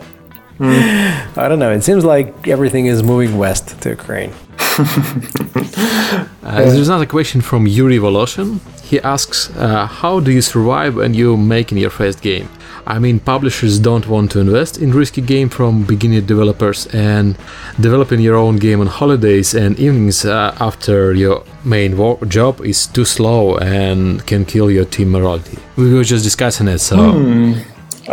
[0.60, 1.72] I don't know.
[1.72, 4.32] It seems like everything is moving west to Ukraine.
[4.78, 8.60] Uh, There's another question from Yuri Voloshin.
[8.92, 12.46] He asks, uh, "How do you survive when you're making your first game?
[12.94, 17.34] I mean, publishers don't want to invest in risky game from beginner developers, and
[17.80, 21.92] developing your own game on holidays and evenings uh, after your main
[22.28, 26.80] job is too slow and can kill your team morality." We were just discussing it,
[26.80, 26.96] so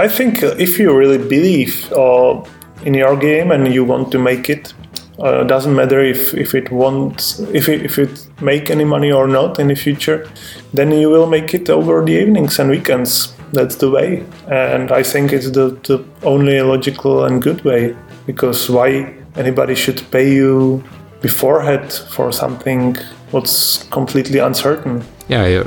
[0.06, 2.40] I think uh, if you really believe uh,
[2.88, 4.74] in your game and you want to make it,
[5.22, 9.28] uh, doesn't matter if, if it won't if it, if it make any money or
[9.28, 10.30] not in the future,
[10.74, 13.34] then you will make it over the evenings and weekends.
[13.52, 17.96] That's the way, and I think it's the, the only logical and good way
[18.28, 20.84] because why anybody should pay you
[21.22, 22.96] beforehand for something
[23.32, 25.04] what's completely uncertain.
[25.28, 25.64] Yeah.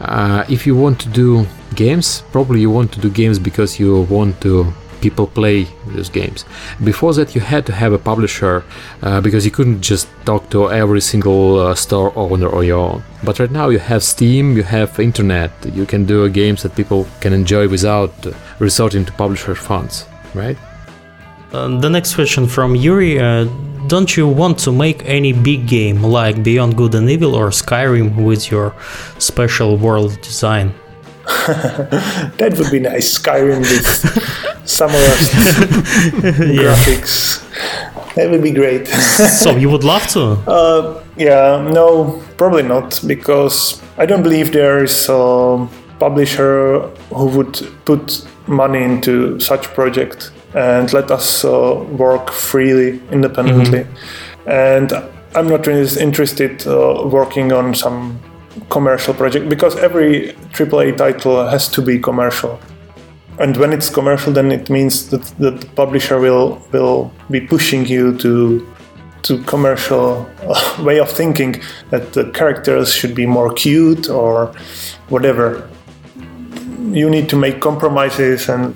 [0.00, 4.02] Uh, if you want to do games, probably you want to do games because you
[4.02, 4.72] want to
[5.06, 5.58] people play
[5.94, 6.40] those games.
[6.90, 8.54] Before that, you had to have a publisher
[9.02, 13.00] uh, because you couldn't just talk to every single uh, store owner on your own.
[13.26, 17.00] But right now, you have Steam, you have internet, you can do games that people
[17.22, 18.14] can enjoy without
[18.58, 19.94] resorting to publisher funds,
[20.34, 20.58] right?
[21.52, 23.12] Uh, the next question from Yuri.
[23.20, 23.44] Uh,
[23.94, 28.08] don't you want to make any big game like Beyond Good and Evil or Skyrim
[28.28, 28.74] with your
[29.18, 30.74] special world design?
[32.38, 33.18] That would be nice.
[33.18, 35.30] Skyrim with Samorost
[36.58, 37.42] graphics.
[38.14, 38.88] That would be great.
[39.42, 40.22] so you would love to?
[40.46, 46.80] uh, yeah, no, probably not, because I don't believe there is a publisher
[47.14, 47.54] who would
[47.84, 53.86] put money into such project and let us uh, work freely, independently.
[54.46, 54.92] And
[55.34, 58.18] I'm not really interested uh, working on some
[58.70, 62.58] commercial project because every AAA title has to be commercial.
[63.38, 67.86] And when it's commercial, then it means that, that the publisher will will be pushing
[67.86, 68.66] you to
[69.22, 71.60] to commercial uh, way of thinking
[71.90, 74.52] that the characters should be more cute or
[75.08, 75.68] whatever.
[76.92, 78.74] You need to make compromises, and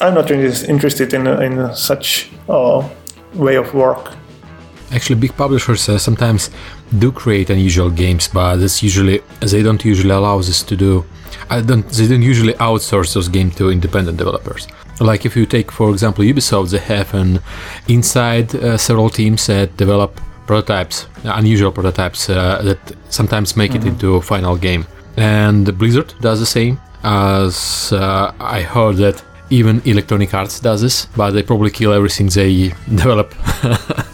[0.00, 2.88] I'm not really interested in in such uh,
[3.34, 4.16] way of work.
[4.92, 6.50] Actually, big publishers uh, sometimes
[6.98, 11.04] do create unusual games, but that's usually they don't usually allow this to do.
[11.52, 11.86] I don't.
[11.88, 14.66] They don't usually outsource those games to independent developers.
[15.00, 17.40] Like if you take, for example, Ubisoft, they have an
[17.88, 22.78] inside uh, several teams that develop prototypes, unusual prototypes uh, that
[23.10, 24.86] sometimes make it into a final game.
[25.16, 26.80] And Blizzard does the same.
[27.04, 32.28] As uh, I heard that even Electronic Arts does this, but they probably kill everything
[32.28, 33.34] they develop.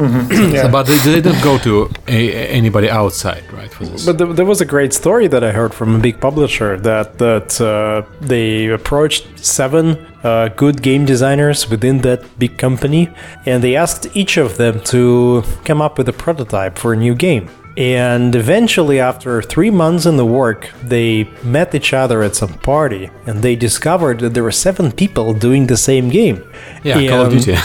[0.00, 0.70] Yeah.
[0.70, 3.72] But they, they didn't go to a, anybody outside, right?
[3.72, 4.06] For this.
[4.06, 7.18] But there, there was a great story that I heard from a big publisher that
[7.18, 9.84] that uh, they approached seven
[10.24, 13.08] uh, good game designers within that big company,
[13.46, 17.14] and they asked each of them to come up with a prototype for a new
[17.14, 17.48] game.
[17.80, 23.08] And eventually, after three months in the work, they met each other at some party,
[23.26, 26.44] and they discovered that there were seven people doing the same game.
[26.84, 27.58] yeah, Call of And- Duty.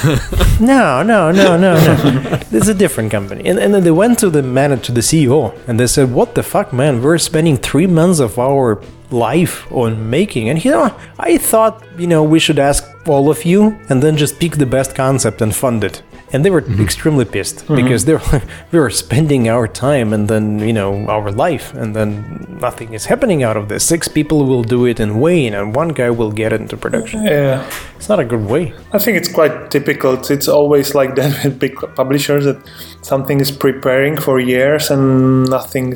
[0.62, 2.40] no, no, no, no, no.
[2.50, 3.44] It's a different company.
[3.50, 6.34] And, and then they went to the man, to the CEO, and they said, What
[6.34, 7.02] the fuck, man?
[7.02, 10.48] We're spending three months of our life on making.
[10.50, 14.16] And, you know, I thought, you know, we should ask all of you and then
[14.16, 16.02] just pick the best concept and fund it.
[16.36, 16.84] And they were mm-hmm.
[16.84, 17.78] extremely pissed mm-hmm.
[17.78, 18.42] because they were
[18.74, 23.06] we were spending our time and then, you know, our life, and then nothing is
[23.06, 23.86] happening out of this.
[23.86, 27.24] Six people will do it in vain, and one guy will get it into production.
[27.24, 27.64] yeah.
[27.96, 28.74] It's not a good way.
[28.92, 30.20] I think it's quite typical.
[30.30, 32.60] It's, always like that with big publishers that
[33.02, 35.96] something is preparing for years and nothing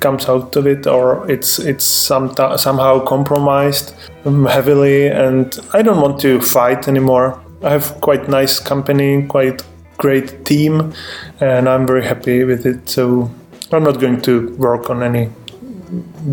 [0.00, 5.08] comes out of it, or it's it's some, somehow compromised heavily.
[5.08, 7.38] And I don't want to fight anymore.
[7.62, 9.62] I have quite nice company, quite
[9.96, 10.92] great team,
[11.40, 12.88] and I'm very happy with it.
[12.88, 13.30] So
[13.72, 15.30] I'm not going to work on any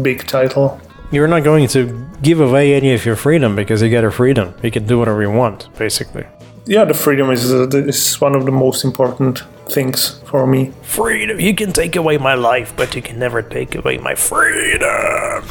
[0.01, 0.80] big title.
[1.11, 4.53] You're not going to give away any of your freedom because you get a freedom.
[4.63, 6.26] You can do whatever you want, basically.
[6.65, 10.71] Yeah, the freedom is uh, is one of the most important things for me.
[10.82, 11.39] Freedom.
[11.39, 15.43] You can take away my life, but you can never take away my freedom.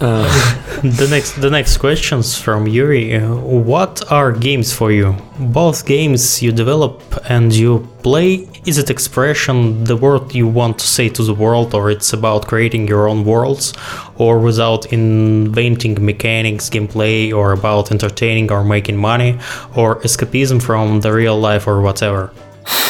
[0.82, 3.18] The next, the next questions from Yuri.
[3.20, 5.14] What are games for you?
[5.38, 8.48] Both games you develop and you play.
[8.64, 12.46] Is it expression, the word you want to say to the world, or it's about
[12.46, 13.74] creating your own worlds,
[14.16, 19.38] or without inventing mechanics, gameplay, or about entertaining or making money,
[19.76, 22.32] or escapism from the real life, or whatever?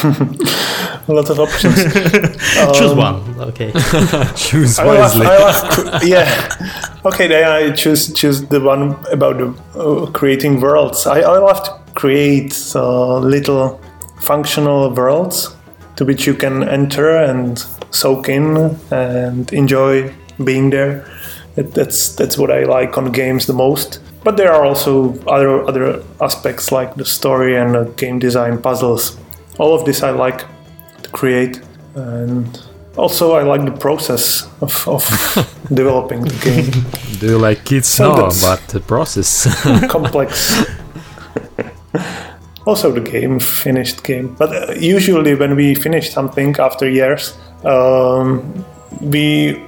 [0.03, 1.75] A lot of options.
[2.79, 3.41] Choose one.
[3.41, 3.73] Okay.
[4.37, 5.27] Choose I love, wisely.
[5.27, 7.01] I love, yeah.
[7.05, 11.07] Okay, then I choose choose the one about the uh, creating worlds.
[11.07, 13.81] I, I love to create uh, little
[14.21, 15.55] functional worlds
[15.97, 17.59] to which you can enter and
[17.91, 20.13] soak in and enjoy
[20.45, 21.07] being there.
[21.57, 24.01] That, that's that's what I like on games the most.
[24.23, 29.17] But there are also other other aspects like the story and uh, game design, puzzles.
[29.61, 30.47] All of this I like
[31.03, 31.61] to create,
[31.95, 32.47] and
[32.97, 35.05] also I like the process of, of
[35.75, 37.19] developing the game.
[37.21, 37.87] Do you like kids?
[37.87, 39.47] So no, but the process.
[39.91, 40.65] complex.
[42.67, 44.35] also, the game, finished game.
[44.35, 48.65] But uh, usually, when we finish something after years, um,
[49.03, 49.63] we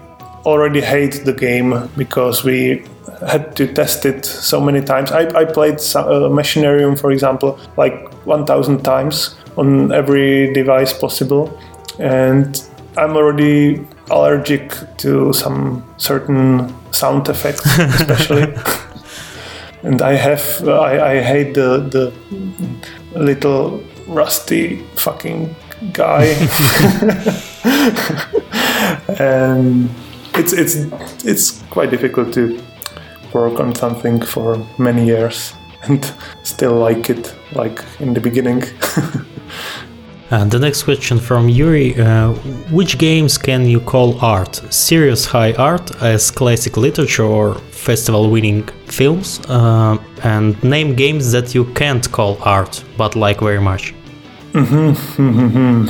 [0.46, 2.82] already hate the game because we
[3.28, 5.12] had to test it so many times.
[5.12, 11.58] I, I played some, uh, Machinarium, for example, like 1000 times on every device possible.
[11.98, 12.62] And
[12.96, 18.54] I'm already allergic to some certain sound effects, especially.
[19.82, 22.12] and I have uh, I, I hate the the
[23.18, 25.54] little rusty fucking
[25.92, 26.24] guy,
[29.18, 29.88] and
[30.34, 30.76] it's it's
[31.24, 32.60] it's quite difficult to
[33.32, 38.62] work on something for many years and still like it like in the beginning.
[40.32, 42.32] Uh, the next question from Yuri uh,
[42.70, 44.62] Which games can you call art?
[44.72, 49.40] Serious high art as classic literature or festival winning films?
[49.46, 53.94] Uh, and name games that you can't call art but like very much.
[54.54, 55.86] Hmm.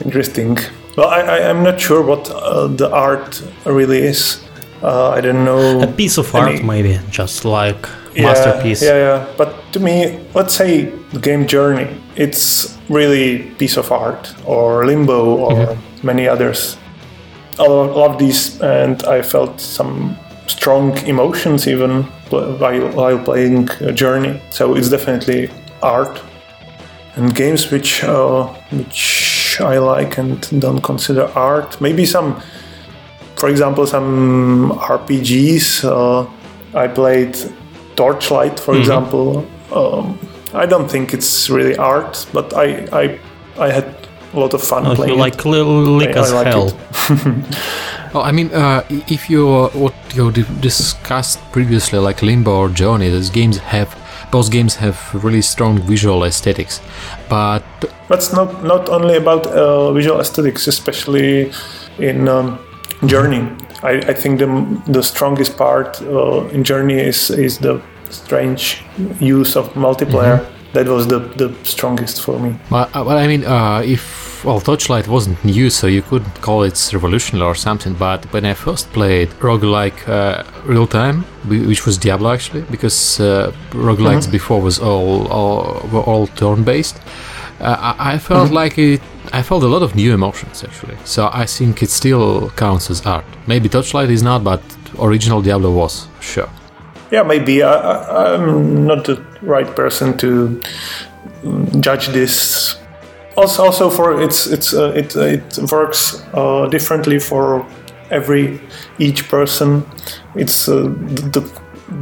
[0.04, 0.56] Interesting.
[0.96, 4.40] Well, I, I I'm not sure what uh, the art really is.
[4.82, 5.82] Uh, I don't know.
[5.82, 7.86] A piece of Any- art, maybe, just like
[8.16, 8.82] Yeah, masterpiece.
[8.82, 9.26] Yeah, yeah.
[9.36, 15.36] But to me, let's say the game Journey, it's really piece of art, or Limbo,
[15.36, 16.76] or many others.
[17.58, 24.40] I lo- love these, and I felt some strong emotions even while, while playing Journey.
[24.50, 25.50] So it's definitely
[25.82, 26.20] art.
[27.16, 32.40] And games which uh, which I like and don't consider art, maybe some,
[33.36, 35.84] for example, some RPGs.
[35.84, 36.26] Uh,
[36.74, 37.34] I played
[37.96, 39.44] Torchlight, for example.
[39.72, 40.18] Um,
[40.54, 43.18] I don't think it's really art, but I I,
[43.58, 43.84] I had
[44.34, 45.12] a lot of fun Oh, playing.
[45.14, 45.24] you it.
[45.26, 45.62] like li-
[46.00, 46.68] lick I- I as like hell.
[46.68, 46.74] it.
[48.14, 50.30] Well, I mean, uh, if you what you
[50.60, 53.88] discussed previously, like Limbo or Journey, those games have
[54.30, 56.80] both games have really strong visual aesthetics,
[57.28, 57.62] but
[58.08, 61.50] that's not not only about uh, visual aesthetics, especially
[61.98, 62.58] in um,
[63.06, 63.42] Journey.
[63.86, 64.48] I, I think the
[64.92, 67.80] the strongest part uh, in Journey is is the
[68.10, 68.84] strange
[69.20, 72.54] use of multiplayer that was the, the strongest for me.
[72.70, 76.62] But, uh, but I mean, uh, if well, Torchlight wasn't new, so you couldn't call
[76.62, 77.94] it revolutionary or something.
[77.94, 83.52] But when I first played roguelike uh, real time, which was Diablo actually, because uh,
[83.70, 84.32] roguelikes mm-hmm.
[84.32, 87.00] before was all, all were all turn based.
[87.58, 88.54] Uh, I, I, felt mm-hmm.
[88.54, 89.00] like it.
[89.36, 90.96] I felt a lot of new emotions actually.
[91.04, 93.26] So I think it still counts as art.
[93.46, 94.62] Maybe Torchlight is not, but
[94.98, 96.48] original Diablo was sure.
[97.10, 100.60] Yeah, maybe I, am not the right person to
[101.80, 102.76] judge this.
[103.36, 107.66] Also, also for it's it's uh, it it works uh, differently for
[108.10, 108.58] every
[108.98, 109.84] each person.
[110.34, 110.84] It's uh,
[111.34, 111.42] the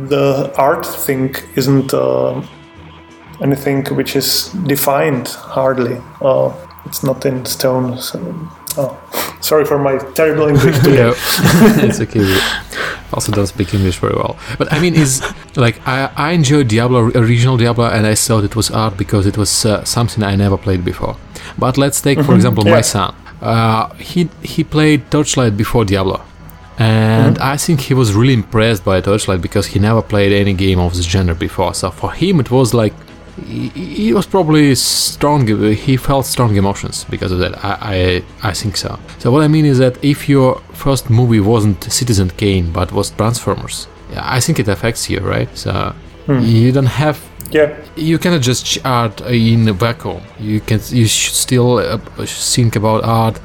[0.09, 2.41] the art thing isn't uh,
[3.43, 6.01] anything which is defined hardly.
[6.21, 6.53] Uh,
[6.87, 7.99] it's not in stone.
[7.99, 8.19] So,
[8.77, 11.13] oh, sorry for my terrible English today.
[11.87, 12.39] it's okay.
[13.13, 14.37] Also, don't speak English very well.
[14.59, 15.23] But I mean, is
[15.57, 19.37] like I, I enjoyed Diablo, original Diablo, and I thought it was art because it
[19.37, 21.17] was uh, something I never played before.
[21.59, 22.35] But let's take, for mm-hmm.
[22.35, 22.73] example, yeah.
[22.73, 23.15] my son.
[23.41, 26.23] Uh, he he played Torchlight before Diablo,
[26.79, 27.53] and mm-hmm.
[27.53, 30.95] I think he was really impressed by Torchlight because he never played any game of
[30.97, 31.75] this genre before.
[31.75, 32.95] So for him, it was like
[33.43, 35.47] he, was probably strong.
[35.75, 37.65] He felt strong emotions because of that.
[37.65, 38.99] I, I I think so.
[39.19, 43.11] So what I mean is that if your first movie wasn't Citizen Kane but was
[43.11, 45.49] Transformers, I think it affects you, right?
[45.57, 45.95] So
[46.27, 46.41] hmm.
[46.41, 47.19] you don't have
[47.51, 52.75] yeah you cannot just art in a vacuum you can you should still uh, think
[52.75, 53.39] about art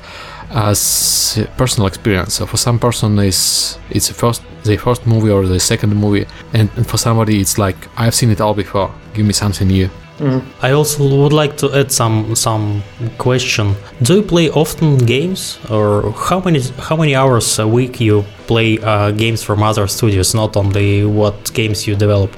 [0.52, 2.34] as personal experience.
[2.36, 6.26] So for some person, is it's the first the first movie or the second movie,
[6.54, 8.92] and, and, for somebody, it's like I've seen it all before.
[9.14, 9.90] Give me something new.
[10.20, 10.44] Mm.
[10.62, 12.84] I also would like to add some some
[13.18, 13.76] question.
[14.02, 18.80] Do you play often games, or how many how many hours a week you play
[18.80, 22.36] uh, games from other studios, not only what games you develop?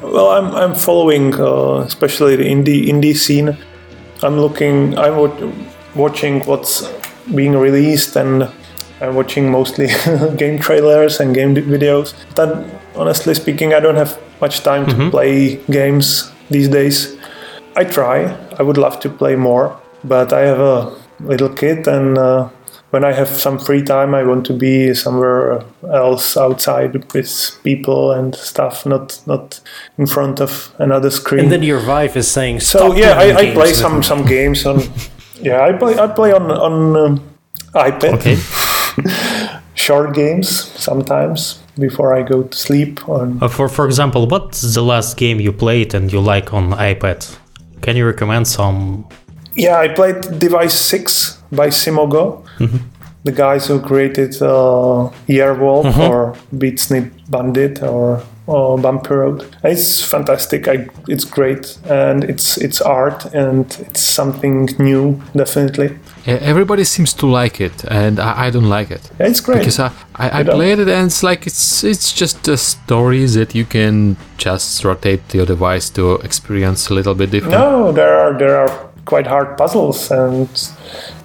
[0.00, 3.56] Well, I'm I'm following uh, especially the indie indie scene.
[4.22, 4.96] I'm looking.
[4.96, 5.16] I'm
[5.96, 6.88] watching what's
[7.34, 8.48] being released and
[9.00, 9.88] I'm watching mostly
[10.36, 12.14] game trailers and game videos.
[12.34, 12.64] But
[12.96, 15.00] honestly speaking, I don't have much time mm-hmm.
[15.00, 17.16] to play games these days.
[17.76, 18.36] I try.
[18.58, 22.48] I would love to play more, but I have a little kid, and uh,
[22.90, 28.12] when I have some free time, I want to be somewhere else outside with people
[28.12, 29.60] and stuff, not not
[29.98, 31.44] in front of another screen.
[31.44, 34.82] And then your wife is saying, "So yeah, I, I play some some games on."
[35.44, 35.94] Yeah, I play.
[35.98, 37.20] I play on on um,
[37.74, 38.14] iPad.
[38.14, 38.36] Okay.
[39.74, 40.48] Short games
[40.80, 43.06] sometimes before I go to sleep.
[43.08, 46.72] On uh, for for example, what's the last game you played and you like on
[46.72, 47.36] iPad?
[47.82, 49.04] Can you recommend some?
[49.54, 52.42] Yeah, I played Device Six by Simogo.
[52.58, 52.78] Mm-hmm.
[53.24, 56.00] The guys who created uh, Year Walk mm-hmm.
[56.00, 59.56] or Beat Sneak Bandit or Bumpy Road.
[59.64, 60.68] It's fantastic.
[60.68, 65.98] I, it's great, and it's it's art, and it's something new, definitely.
[66.26, 69.10] Yeah, everybody seems to like it, and I, I don't like it.
[69.18, 72.48] Yeah, it's great because I, I, I played it, and it's like it's it's just
[72.48, 77.54] a story that you can just rotate your device to experience a little bit different.
[77.54, 80.48] No, there are there are quite hard puzzles, and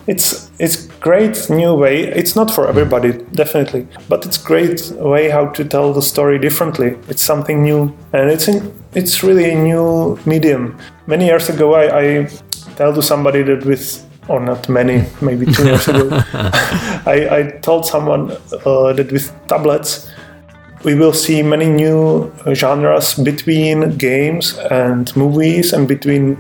[0.07, 2.03] it's it's great new way.
[2.03, 6.97] It's not for everybody, definitely, but it's great way how to tell the story differently.
[7.07, 10.77] It's something new, and it's in, it's really a new medium.
[11.07, 12.29] Many years ago, I, I
[12.75, 16.09] tell to somebody that with or not many, maybe two years ago,
[17.05, 18.31] I, I told someone
[18.65, 20.11] uh, that with tablets
[20.83, 26.37] we will see many new genres between games and movies and between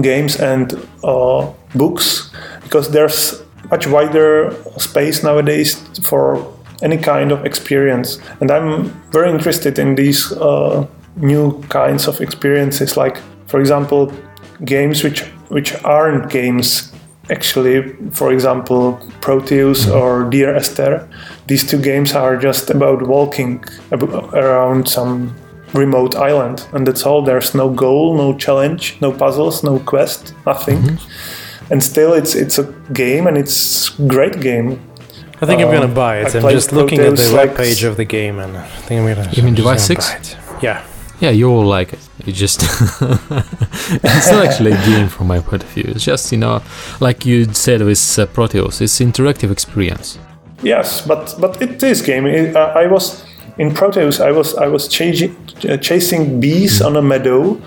[0.00, 0.72] games and
[1.04, 2.30] uh, books
[2.62, 3.42] because there's
[3.72, 6.46] much wider space nowadays for
[6.82, 8.20] any kind of experience.
[8.40, 13.16] And I'm very interested in these uh, new kinds of experiences, like,
[13.46, 14.12] for example,
[14.64, 16.92] games which which aren't games.
[17.30, 21.08] Actually, for example, Proteus or Dear Esther,
[21.46, 23.64] these two games are just about walking
[24.34, 25.32] around some
[25.72, 27.22] remote island, and that's all.
[27.22, 30.78] There's no goal, no challenge, no puzzles, no quest, nothing.
[30.82, 34.80] Mm-hmm and still it's it's a game and it's great game.
[35.40, 36.34] I think uh, I'm gonna um, buy it.
[36.34, 39.14] I am just looking at the web page of the game, and I think I'm
[39.14, 39.30] gonna.
[39.32, 40.36] You mean Device Six?
[40.62, 40.84] Yeah.
[41.20, 42.00] Yeah, you will like it.
[42.24, 45.84] You just it's not actually a game from my point of view.
[45.86, 46.62] It's just you know,
[47.00, 50.18] like you said with uh, Proteus, it's interactive experience.
[50.62, 52.26] Yes, but but it is game.
[52.26, 53.24] It, uh, I was
[53.58, 54.20] in Proteus.
[54.20, 55.36] I was I was chasing
[55.68, 56.86] uh, chasing bees mm.
[56.86, 57.60] on a meadow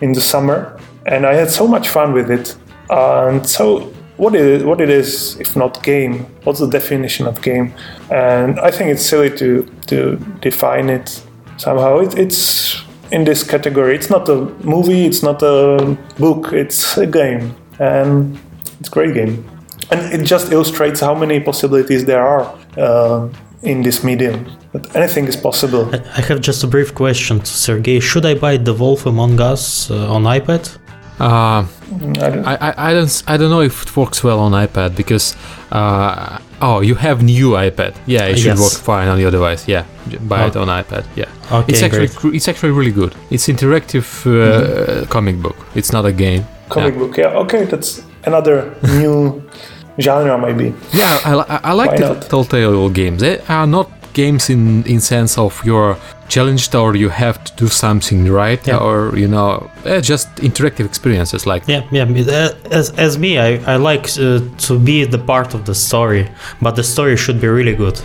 [0.00, 2.56] in the summer, and I had so much fun with it
[2.90, 6.26] and so what is what it is if not game?
[6.44, 7.72] What's the definition of game?
[8.10, 11.22] And I think it's silly to to define it
[11.56, 11.98] somehow.
[11.98, 13.94] It, it's in this category.
[13.94, 18.38] It's not a movie, it's not a book, it's a game, and
[18.80, 19.44] it's a great game.
[19.90, 23.28] And it just illustrates how many possibilities there are uh,
[23.62, 24.46] in this medium.
[24.72, 25.90] That anything is possible.
[25.94, 28.00] I have just a brief question to Sergey.
[28.00, 30.78] Should I buy The Wolf Among Us uh, on iPad?
[31.20, 34.52] Uh, I don't- I, I, I don't I don't know if it works well on
[34.52, 35.36] iPad because
[35.70, 37.94] uh, oh you have new iPad.
[38.06, 38.60] Yeah it should Yes.
[38.60, 39.68] work fine on your device.
[39.68, 40.62] Yeah j- buy it Oh.
[40.62, 41.04] on iPad.
[41.16, 41.28] Yeah.
[41.52, 42.34] Okay, it's actually great.
[42.34, 43.14] it's actually really good.
[43.30, 45.56] It's interactive uh, comic book.
[45.74, 46.44] It's not a game.
[46.68, 49.42] Comic book, yeah, okay, that's another new
[50.00, 50.72] genre, maybe.
[50.92, 52.22] yeah I, I, I like Why the not?
[52.30, 53.20] Telltale games.
[53.20, 55.96] They are not games in in sense of you're
[56.28, 58.78] challenged or you have to do something right Yeah.
[58.86, 62.04] or you know eh, just interactive experiences like Yeah, yeah.
[62.04, 66.24] uh, As, as me, I, I like uh, to be the part of the story,
[66.60, 68.00] but the story should be really good.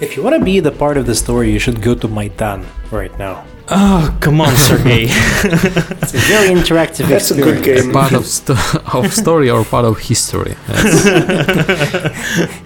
[0.00, 2.60] If you want to be the part of the story, you should go to Maidan
[2.92, 3.34] right now.
[3.68, 5.04] Oh, come on, Sergey.
[6.02, 7.86] It's a very interactive That's a good experience.
[7.86, 7.92] game.
[8.00, 11.06] part of, sto- of story or part of history That's-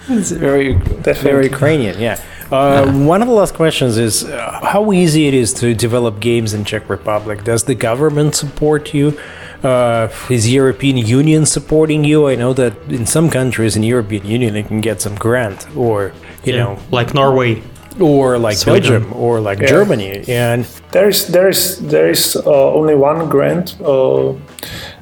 [0.09, 1.31] It's very, Definitely.
[1.31, 2.17] very Ukrainian, yeah.
[2.51, 6.55] Uh, One of the last questions is uh, how easy it is to develop games
[6.55, 7.45] in Czech Republic.
[7.45, 9.19] Does the government support you?
[9.63, 12.29] Uh, is European Union supporting you?
[12.29, 16.13] I know that in some countries in European Union you can get some grant, or
[16.45, 17.63] you Yeah, know, like Norway.
[18.01, 18.83] or like Sweden.
[18.83, 19.69] Belgium, or like Yeah.
[19.71, 24.33] Germany, and There is there is there is uh, only one grant uh,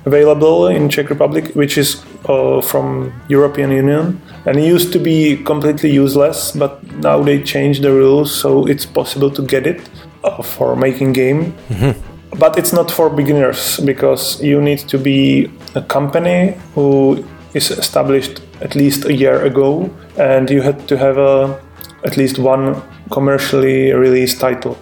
[0.06, 5.36] available in Czech Republic, which is uh, from European Union, and it used to be
[5.44, 9.80] completely useless, but now they changed the rules, so it's possible to get it
[10.24, 11.52] uh, for making game.
[12.38, 17.24] But it's not for beginners because you need to be a company who
[17.54, 21.60] is established at least a year ago, and you had to have a,
[22.04, 24.76] at least one commercially released title.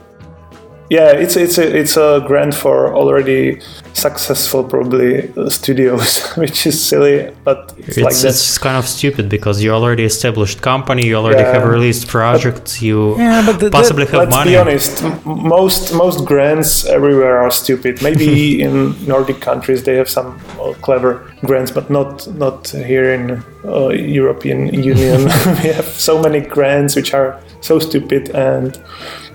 [0.90, 3.58] Yeah, it's it's a it's a grant for already
[3.94, 8.28] successful probably uh, studios, which is silly, but it's, It's, like that.
[8.28, 11.52] it's kind of stupid because you're already established company, you already Yeah.
[11.54, 14.50] have released projects, you Yeah, but the- possibly have Let's money.
[14.50, 15.02] be honest.
[15.24, 18.02] Most most grants everywhere are stupid.
[18.02, 23.42] Maybe in Nordic countries they have some uh, clever grants, but not not here in
[23.64, 25.20] uh, European Union.
[25.62, 28.78] we have so many grants which are so stupid, and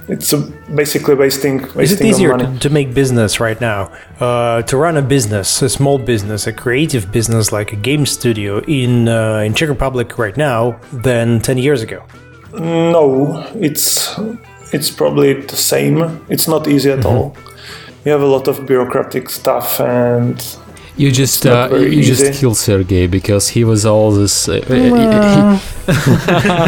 [0.10, 0.34] it's
[0.76, 2.45] basically wasting wasting Is it easier money.
[2.53, 3.91] to, to make business right now?
[4.20, 8.60] Uh, to run a business, a small business, a creative business like a game studio
[8.68, 12.03] in uh, in Czech Republic right now than ten years ago?
[12.53, 14.20] No, it's
[14.74, 16.20] it's probably the same.
[16.30, 16.99] It's not easy Mm-hmm.
[16.99, 17.36] at all.
[18.05, 20.39] You have a lot of bureaucratic stuff, and
[21.00, 22.39] You just uh, very you just easy.
[22.39, 24.50] killed Sergey because he was all this.
[24.50, 24.91] Uh, he-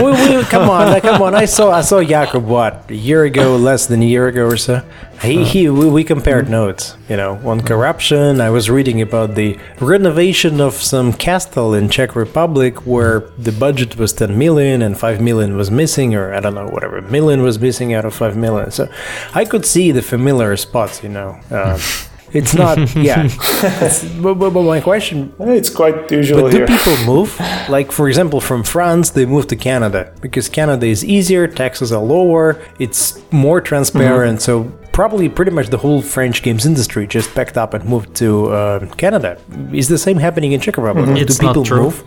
[0.04, 1.36] we, we, come on, come on!
[1.36, 4.56] I saw I saw Jakub what a year ago, less than a year ago or
[4.58, 4.82] so.
[5.22, 8.40] He, he we, we compared notes, you know, on corruption.
[8.42, 13.98] I was reading about the renovation of some castle in Czech Republic where the budget
[13.98, 17.60] was 10 million and 5 million was missing, or I don't know, whatever million was
[17.60, 18.72] missing out of 5 million.
[18.72, 18.88] So
[19.36, 21.38] I could see the familiar spots, you know.
[21.52, 21.80] Um,
[22.34, 23.26] it's not, yeah.
[23.26, 26.68] It's- but, but, but my question it's quite usual but do here.
[26.68, 27.40] people move?
[27.70, 32.04] Like, for example, from France, they move to Canada because Canada is easier, taxes are
[32.04, 34.40] lower, it's more transparent.
[34.40, 34.68] Mm-hmm.
[34.70, 38.50] So, probably pretty much the whole French games industry just packed up and moved to
[38.52, 39.38] uh, Canada.
[39.74, 41.06] Is the same happening in Czech Republic?
[41.06, 41.18] Mm-hmm.
[41.18, 41.84] It's do not people true.
[41.84, 42.04] move?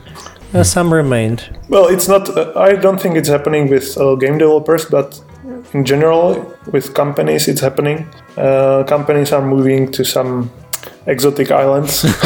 [0.54, 1.58] Uh, some remained.
[1.68, 2.28] Well, it's not.
[2.30, 5.20] Uh, I don't think it's happening with uh, game developers, but
[5.72, 8.06] in general, with companies, it's happening.
[8.36, 10.50] Uh, companies are moving to some
[11.06, 12.02] exotic islands.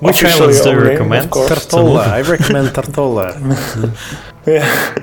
[0.00, 1.26] Which Officially islands do you recommend?
[1.26, 1.32] of.
[1.32, 2.06] Tortola.
[2.08, 3.34] I recommend Tortola.
[4.46, 4.94] yeah,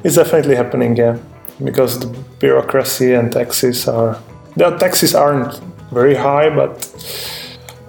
[0.04, 0.96] it's definitely happening.
[0.96, 1.18] Yeah,
[1.62, 2.06] because the
[2.40, 4.18] bureaucracy and taxes are.
[4.56, 5.60] The taxes aren't
[5.92, 6.72] very high, but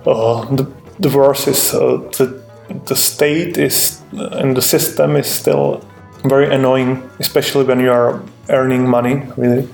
[0.06, 0.66] uh, the
[1.00, 2.42] the worst is uh, the
[2.86, 5.82] the state is and the system is still
[6.24, 9.24] very annoying, especially when you are earning money.
[9.38, 9.68] Really, uh,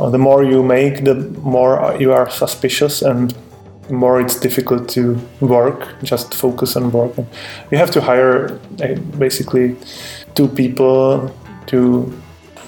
[0.00, 3.34] Uh, the more you make, the more uh, you are suspicious, and
[3.88, 5.88] the more it's difficult to work.
[6.02, 7.18] Just focus on work.
[7.18, 7.26] And
[7.70, 9.76] you have to hire uh, basically
[10.34, 11.30] two people
[11.66, 12.12] to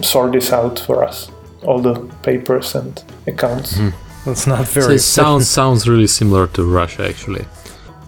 [0.03, 1.31] sort this out for us,
[1.63, 3.77] all the papers and accounts.
[3.77, 3.91] Hmm.
[4.25, 7.45] That's not so very it sounds sounds really similar to Russia actually.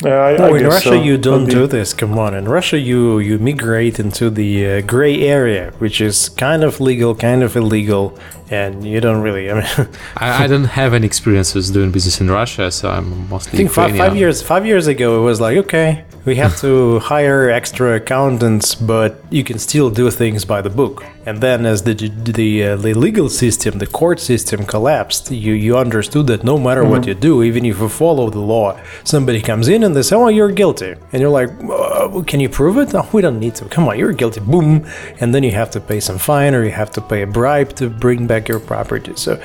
[0.04, 1.02] Yeah, I, No, I in Russia so.
[1.02, 1.92] you don't do this.
[1.92, 6.62] Come on, in Russia you you migrate into the uh, gray area, which is kind
[6.62, 8.18] of legal, kind of illegal,
[8.50, 9.50] and you don't really.
[9.50, 13.52] I mean, I, I don't have any experiences doing business in Russia, so I'm mostly
[13.52, 16.98] I think five, five years five years ago it was like okay, we have to
[17.00, 21.04] hire extra accountants, but you can still do things by the book.
[21.26, 25.76] And then, as the the, uh, the legal system, the court system collapsed, you you
[25.76, 29.68] understood that no matter what you do, even if you follow the law, somebody comes
[29.68, 32.92] in and they say, "Oh, you're guilty," and you're like, uh, "Can you prove it?"
[32.92, 33.64] No, we don't need to.
[33.64, 34.40] Come on, you're guilty.
[34.40, 34.84] Boom,
[35.20, 37.74] and then you have to pay some fine or you have to pay a bribe
[37.76, 39.12] to bring back your property.
[39.16, 39.40] So,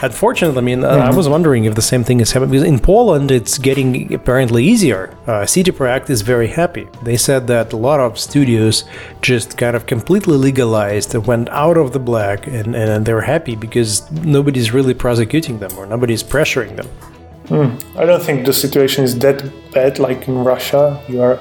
[0.00, 2.78] unfortunately, I mean, uh, I was wondering if the same thing is happening because in
[2.78, 5.14] Poland it's getting apparently easier.
[5.26, 6.88] Uh, CD Projekt is very happy.
[7.02, 8.84] They said that a lot of studios
[9.22, 13.56] just kind of completely legalized, and went out of the black, and, and they're happy
[13.56, 16.86] because nobody's really prosecuting them or nobody's pressuring them.
[17.48, 17.98] Hmm.
[17.98, 19.42] I don't think the situation is that
[19.72, 21.40] bad like in Russia, you are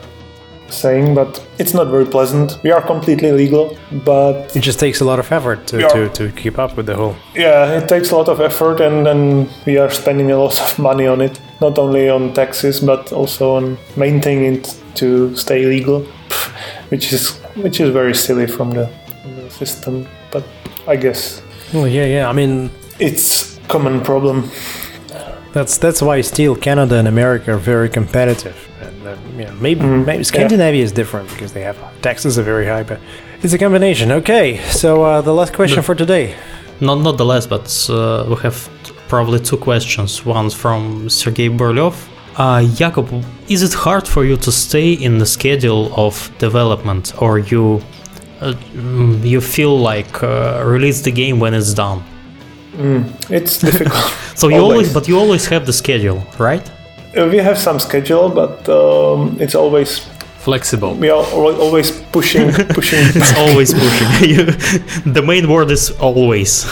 [0.69, 2.59] saying, but it's not very pleasant.
[2.63, 6.31] We are completely legal, but It just takes a lot of effort to, to, to
[6.31, 7.15] keep up with the whole.
[7.35, 10.79] yeah, it takes a lot of effort and then we are spending a lot of
[10.79, 16.01] money on it, not only on taxes but also on maintaining it to stay legal,
[16.89, 18.87] which is which is very silly from the,
[19.21, 20.43] from the system, but
[20.87, 21.41] I guess
[21.73, 22.29] Well, yeah, yeah.
[22.29, 22.69] I mean,
[22.99, 24.49] it's common problem.
[25.53, 28.55] That's that's why still Canada and America are very competitive.
[28.81, 32.83] And uh, yeah, maybe maybe Scandinavia is different because they have taxes are very high,
[32.83, 32.99] but
[33.43, 34.11] it's a combination.
[34.11, 36.35] Okay, so uh, the last question for today.
[36.79, 38.69] Not not the last, but uh, we have
[39.07, 40.25] probably two questions.
[40.25, 41.93] One from Sergei Borlev.
[42.37, 47.39] Uh, Jakub, is it hard for you to stay in the schedule of development, or
[47.39, 47.81] you
[48.41, 52.03] uh, mm, you feel like uh, release the game when it's done?
[53.29, 54.13] It's difficult.
[54.35, 54.93] So you always, Always.
[54.93, 56.61] but you always have the schedule, right?
[57.17, 60.05] Uh, we have some schedule, but um, it's always
[60.39, 60.93] Flexible.
[60.95, 64.45] we are always pushing pushing It's always pushing.
[65.13, 66.65] The main word is always.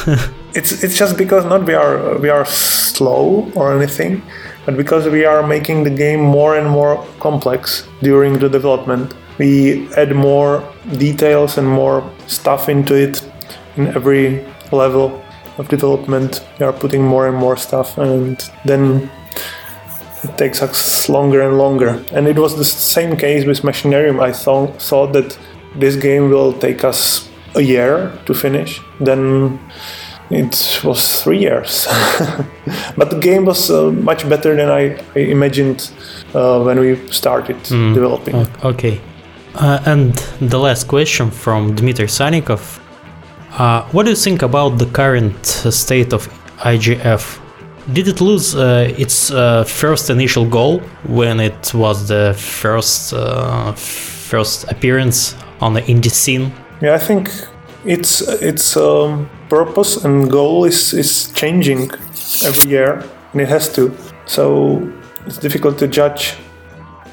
[0.56, 4.22] It's it's just because not we are we are slow or anything
[4.65, 9.88] but because we are making the game more and more complex during the development we
[9.95, 10.64] add more
[10.98, 13.22] details and more stuff into it
[13.76, 15.22] in every level
[15.57, 16.45] of development.
[16.60, 19.10] We are putting more and more stuff and then
[20.23, 22.03] it takes us longer and longer.
[22.11, 25.38] And it was the same case with machinarium i thought thought that
[25.76, 28.82] this game will take us a year to finish.
[28.99, 29.60] Then
[30.30, 31.88] it was three years
[32.97, 35.91] but the game was uh, much better than i, I imagined
[36.34, 38.99] uh, when we started developing Okay.
[39.56, 42.80] Uh, and the last question from Dmitry Sanikov.
[43.57, 46.27] Uh, what do you think about the current uh, state of
[46.60, 47.39] IGF?
[47.93, 53.72] Did it lose uh, its uh, first initial goal when it was the first uh,
[53.73, 56.52] first appearance on the indie scene?
[56.81, 57.30] Yeah, I think
[57.85, 61.92] its its um, purpose and goal is is changing
[62.44, 63.92] every year, and it has to.
[64.26, 64.92] So
[65.26, 66.36] it's difficult to judge.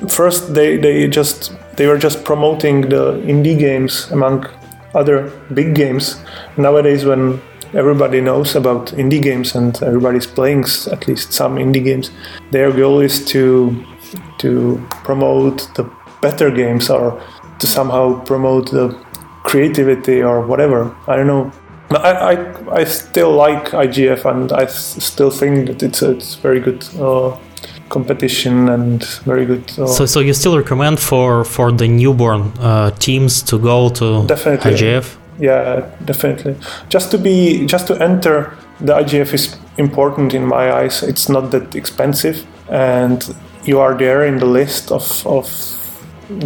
[0.08, 4.46] First, they they just they were just promoting the indie games among
[4.94, 6.20] other big games.
[6.56, 7.40] Nowadays, when
[7.74, 12.10] everybody knows about indie games and everybody's playing at least some indie games,
[12.50, 13.84] their goal is to
[14.38, 15.84] to promote the
[16.20, 17.20] better games or
[17.58, 18.88] to somehow promote the
[19.44, 20.94] creativity or whatever.
[21.06, 21.52] I don't know.
[21.92, 26.10] But I, I, I still like IGF and I s- still think that it's a,
[26.10, 27.36] it's very good uh,
[27.88, 29.64] competition and very good.
[29.78, 34.24] Uh, So, so you still recommend for for the newborn uh, teams to go to
[34.26, 34.72] Definitely.
[34.72, 35.16] IGF?
[35.40, 36.54] yeah, definitely.
[36.94, 41.02] Just to be, just to enter the IGF is important in my eyes.
[41.02, 42.36] It's not that expensive,
[42.70, 45.46] and you are there in the list of of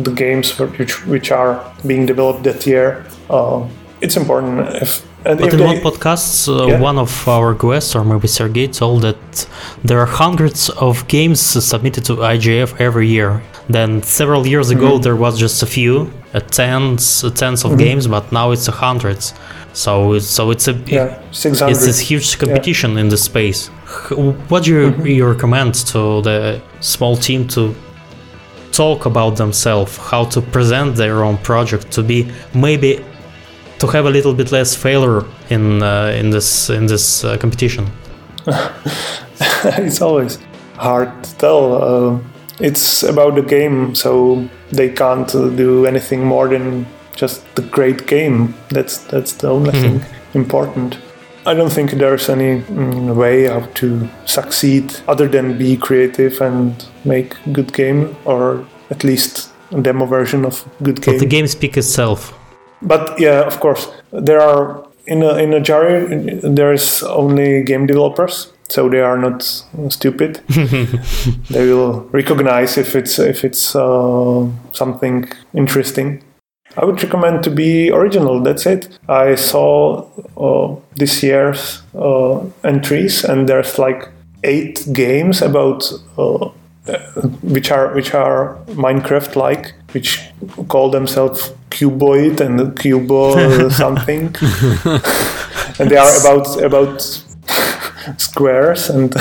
[0.04, 3.04] the games which which are being developed that year.
[3.30, 3.60] Uh,
[4.00, 4.68] it's important.
[4.82, 6.80] If and But in they, one podcast, uh, Yeah.
[6.80, 9.46] one of our guests, or maybe Sergey, told that
[9.84, 13.42] there are hundreds of games submitted to IGF every year.
[13.68, 15.02] Then several years ago, Mm-hmm.
[15.06, 15.94] there was just a few,
[16.34, 19.34] a tens, a tens of games, but now it's a hundreds.
[19.72, 21.72] So, it's- so it's a yeah, six hundred.
[21.72, 23.60] it's this huge competition in the space.
[24.50, 25.06] What do you, Mm-hmm.
[25.06, 27.74] you recommend to the small team to
[28.72, 33.00] talk about themselves, how to present their own project, to be maybe
[33.78, 37.86] to have a little bit less failure in uh, in this in this uh, competition?
[39.78, 40.38] it's always
[40.76, 41.74] hard to tell.
[41.74, 42.18] Uh,
[42.60, 48.06] it's about the game, so they can't uh, do anything more than just the great
[48.06, 48.54] game.
[48.70, 50.04] That's that's the only thing
[50.34, 50.98] important.
[51.46, 56.84] I don't think there's any mm, way how to succeed other than be creative and
[57.04, 61.14] make good game, or at least a demo version of good game.
[61.14, 62.34] But the game speaks itself.
[62.82, 67.86] But yeah, of course, there are in a in a jury there is only game
[67.86, 69.42] developers, so they are not
[69.88, 70.40] stupid.
[71.50, 76.22] they will recognize if it's if it's uh, something interesting.
[76.78, 78.42] I would recommend to be original.
[78.42, 78.98] That's it.
[79.08, 84.08] I saw uh, this year's uh, entries, and there's like
[84.44, 86.50] eight games about uh,
[87.42, 90.20] which are which are Minecraft like, which
[90.68, 94.34] call themselves Cuboid and Cubo something,
[95.78, 97.02] and they are about about
[98.18, 99.14] squares and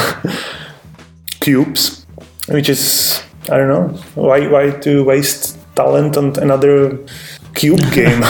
[1.39, 2.05] cubes,
[2.49, 6.99] which is I don't know why why to waste talent on another
[7.53, 8.23] cube game.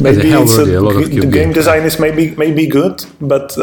[0.00, 1.54] maybe a it's a lot of the game games.
[1.54, 3.56] design is maybe maybe good, but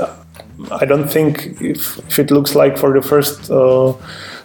[0.71, 3.93] I don't think if, if it looks like for the first uh,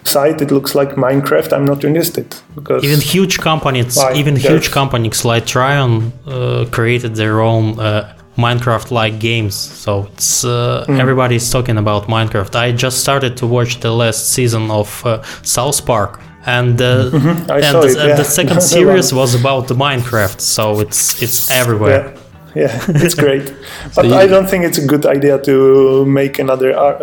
[0.03, 4.13] sight it looks like Minecraft, I'm not interested because Even huge companies, Why?
[4.13, 9.55] even huge companies like Trion uh, created their own uh, Minecraft-like games.
[9.55, 10.99] So it's uh, Mm.
[10.99, 12.55] everybody's talking about Minecraft.
[12.55, 17.51] I just started to watch the last season of uh, South Park, and uh, Mm-hmm.
[17.51, 18.15] And it, and yeah.
[18.15, 20.39] the second series was about the Minecraft.
[20.41, 22.01] So it's it's everywhere.
[22.05, 22.19] yeah,
[22.55, 23.53] yeah, it's great.
[23.95, 26.99] but you- I don't think it's a good idea to make another uh,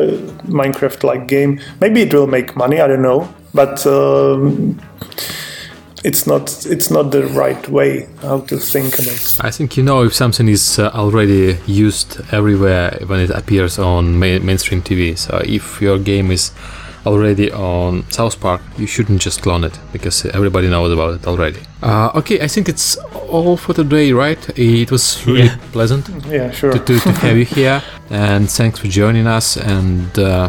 [0.46, 1.60] Minecraft-like game.
[1.80, 2.80] Maybe it will make money.
[2.80, 3.86] I don't know, but.
[3.86, 4.78] Um,
[6.02, 10.02] it's not it's not the right way how to think about I think you know
[10.02, 15.18] if something is uh, already used everywhere when it appears on ma- mainstream TV.
[15.18, 16.52] So if your game is
[17.06, 21.60] already on South Park, you shouldn't just clone it because everybody knows about it already.
[21.82, 22.96] Uh, okay, I think it's
[23.30, 24.38] all for today, right?
[24.58, 25.56] It was really Yeah.
[25.72, 29.56] pleasant yeah sure to, to, to have you here, and thanks for joining us.
[29.56, 30.48] And uh,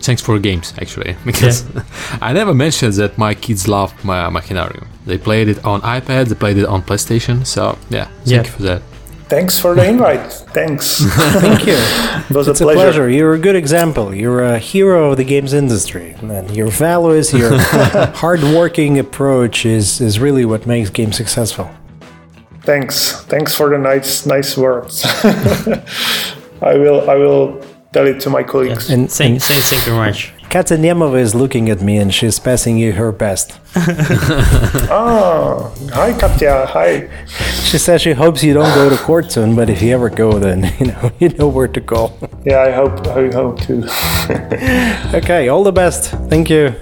[0.00, 1.64] thanks for games actually, because
[2.20, 4.86] I never mentioned that my kids love my Machinarium.
[5.06, 7.44] They played it on iPad, they played it on PlayStation.
[7.46, 8.38] So yeah, thank Yeah.
[8.44, 8.82] you for that.
[9.28, 11.04] Thanks for the invite thanks
[11.40, 11.76] Thank you.
[12.30, 13.08] it was It's a a pleasure, pleasure.
[13.10, 14.14] You're a good example.
[14.14, 16.14] You're a hero of the games industry.
[16.22, 17.58] And your values, your
[18.22, 21.68] hard-working approach is, is really what makes games successful.
[22.64, 22.96] thanks
[23.32, 25.04] thanks for the nice nice words
[26.72, 27.44] i will i will
[27.94, 30.32] tell it to my colleagues And, Thank, and thank, thank you very much.
[30.50, 33.52] Katya Nemova is looking at me and she's passing you her best.
[34.90, 37.08] ah hi katya hi
[37.68, 40.38] She says she hopes you don't go to court soon, but if you ever go,
[40.38, 42.12] then you know you know where to go.
[42.46, 43.84] yeah i hope i hope too.
[45.18, 46.10] Okay, all the best.
[46.30, 46.74] Thank you.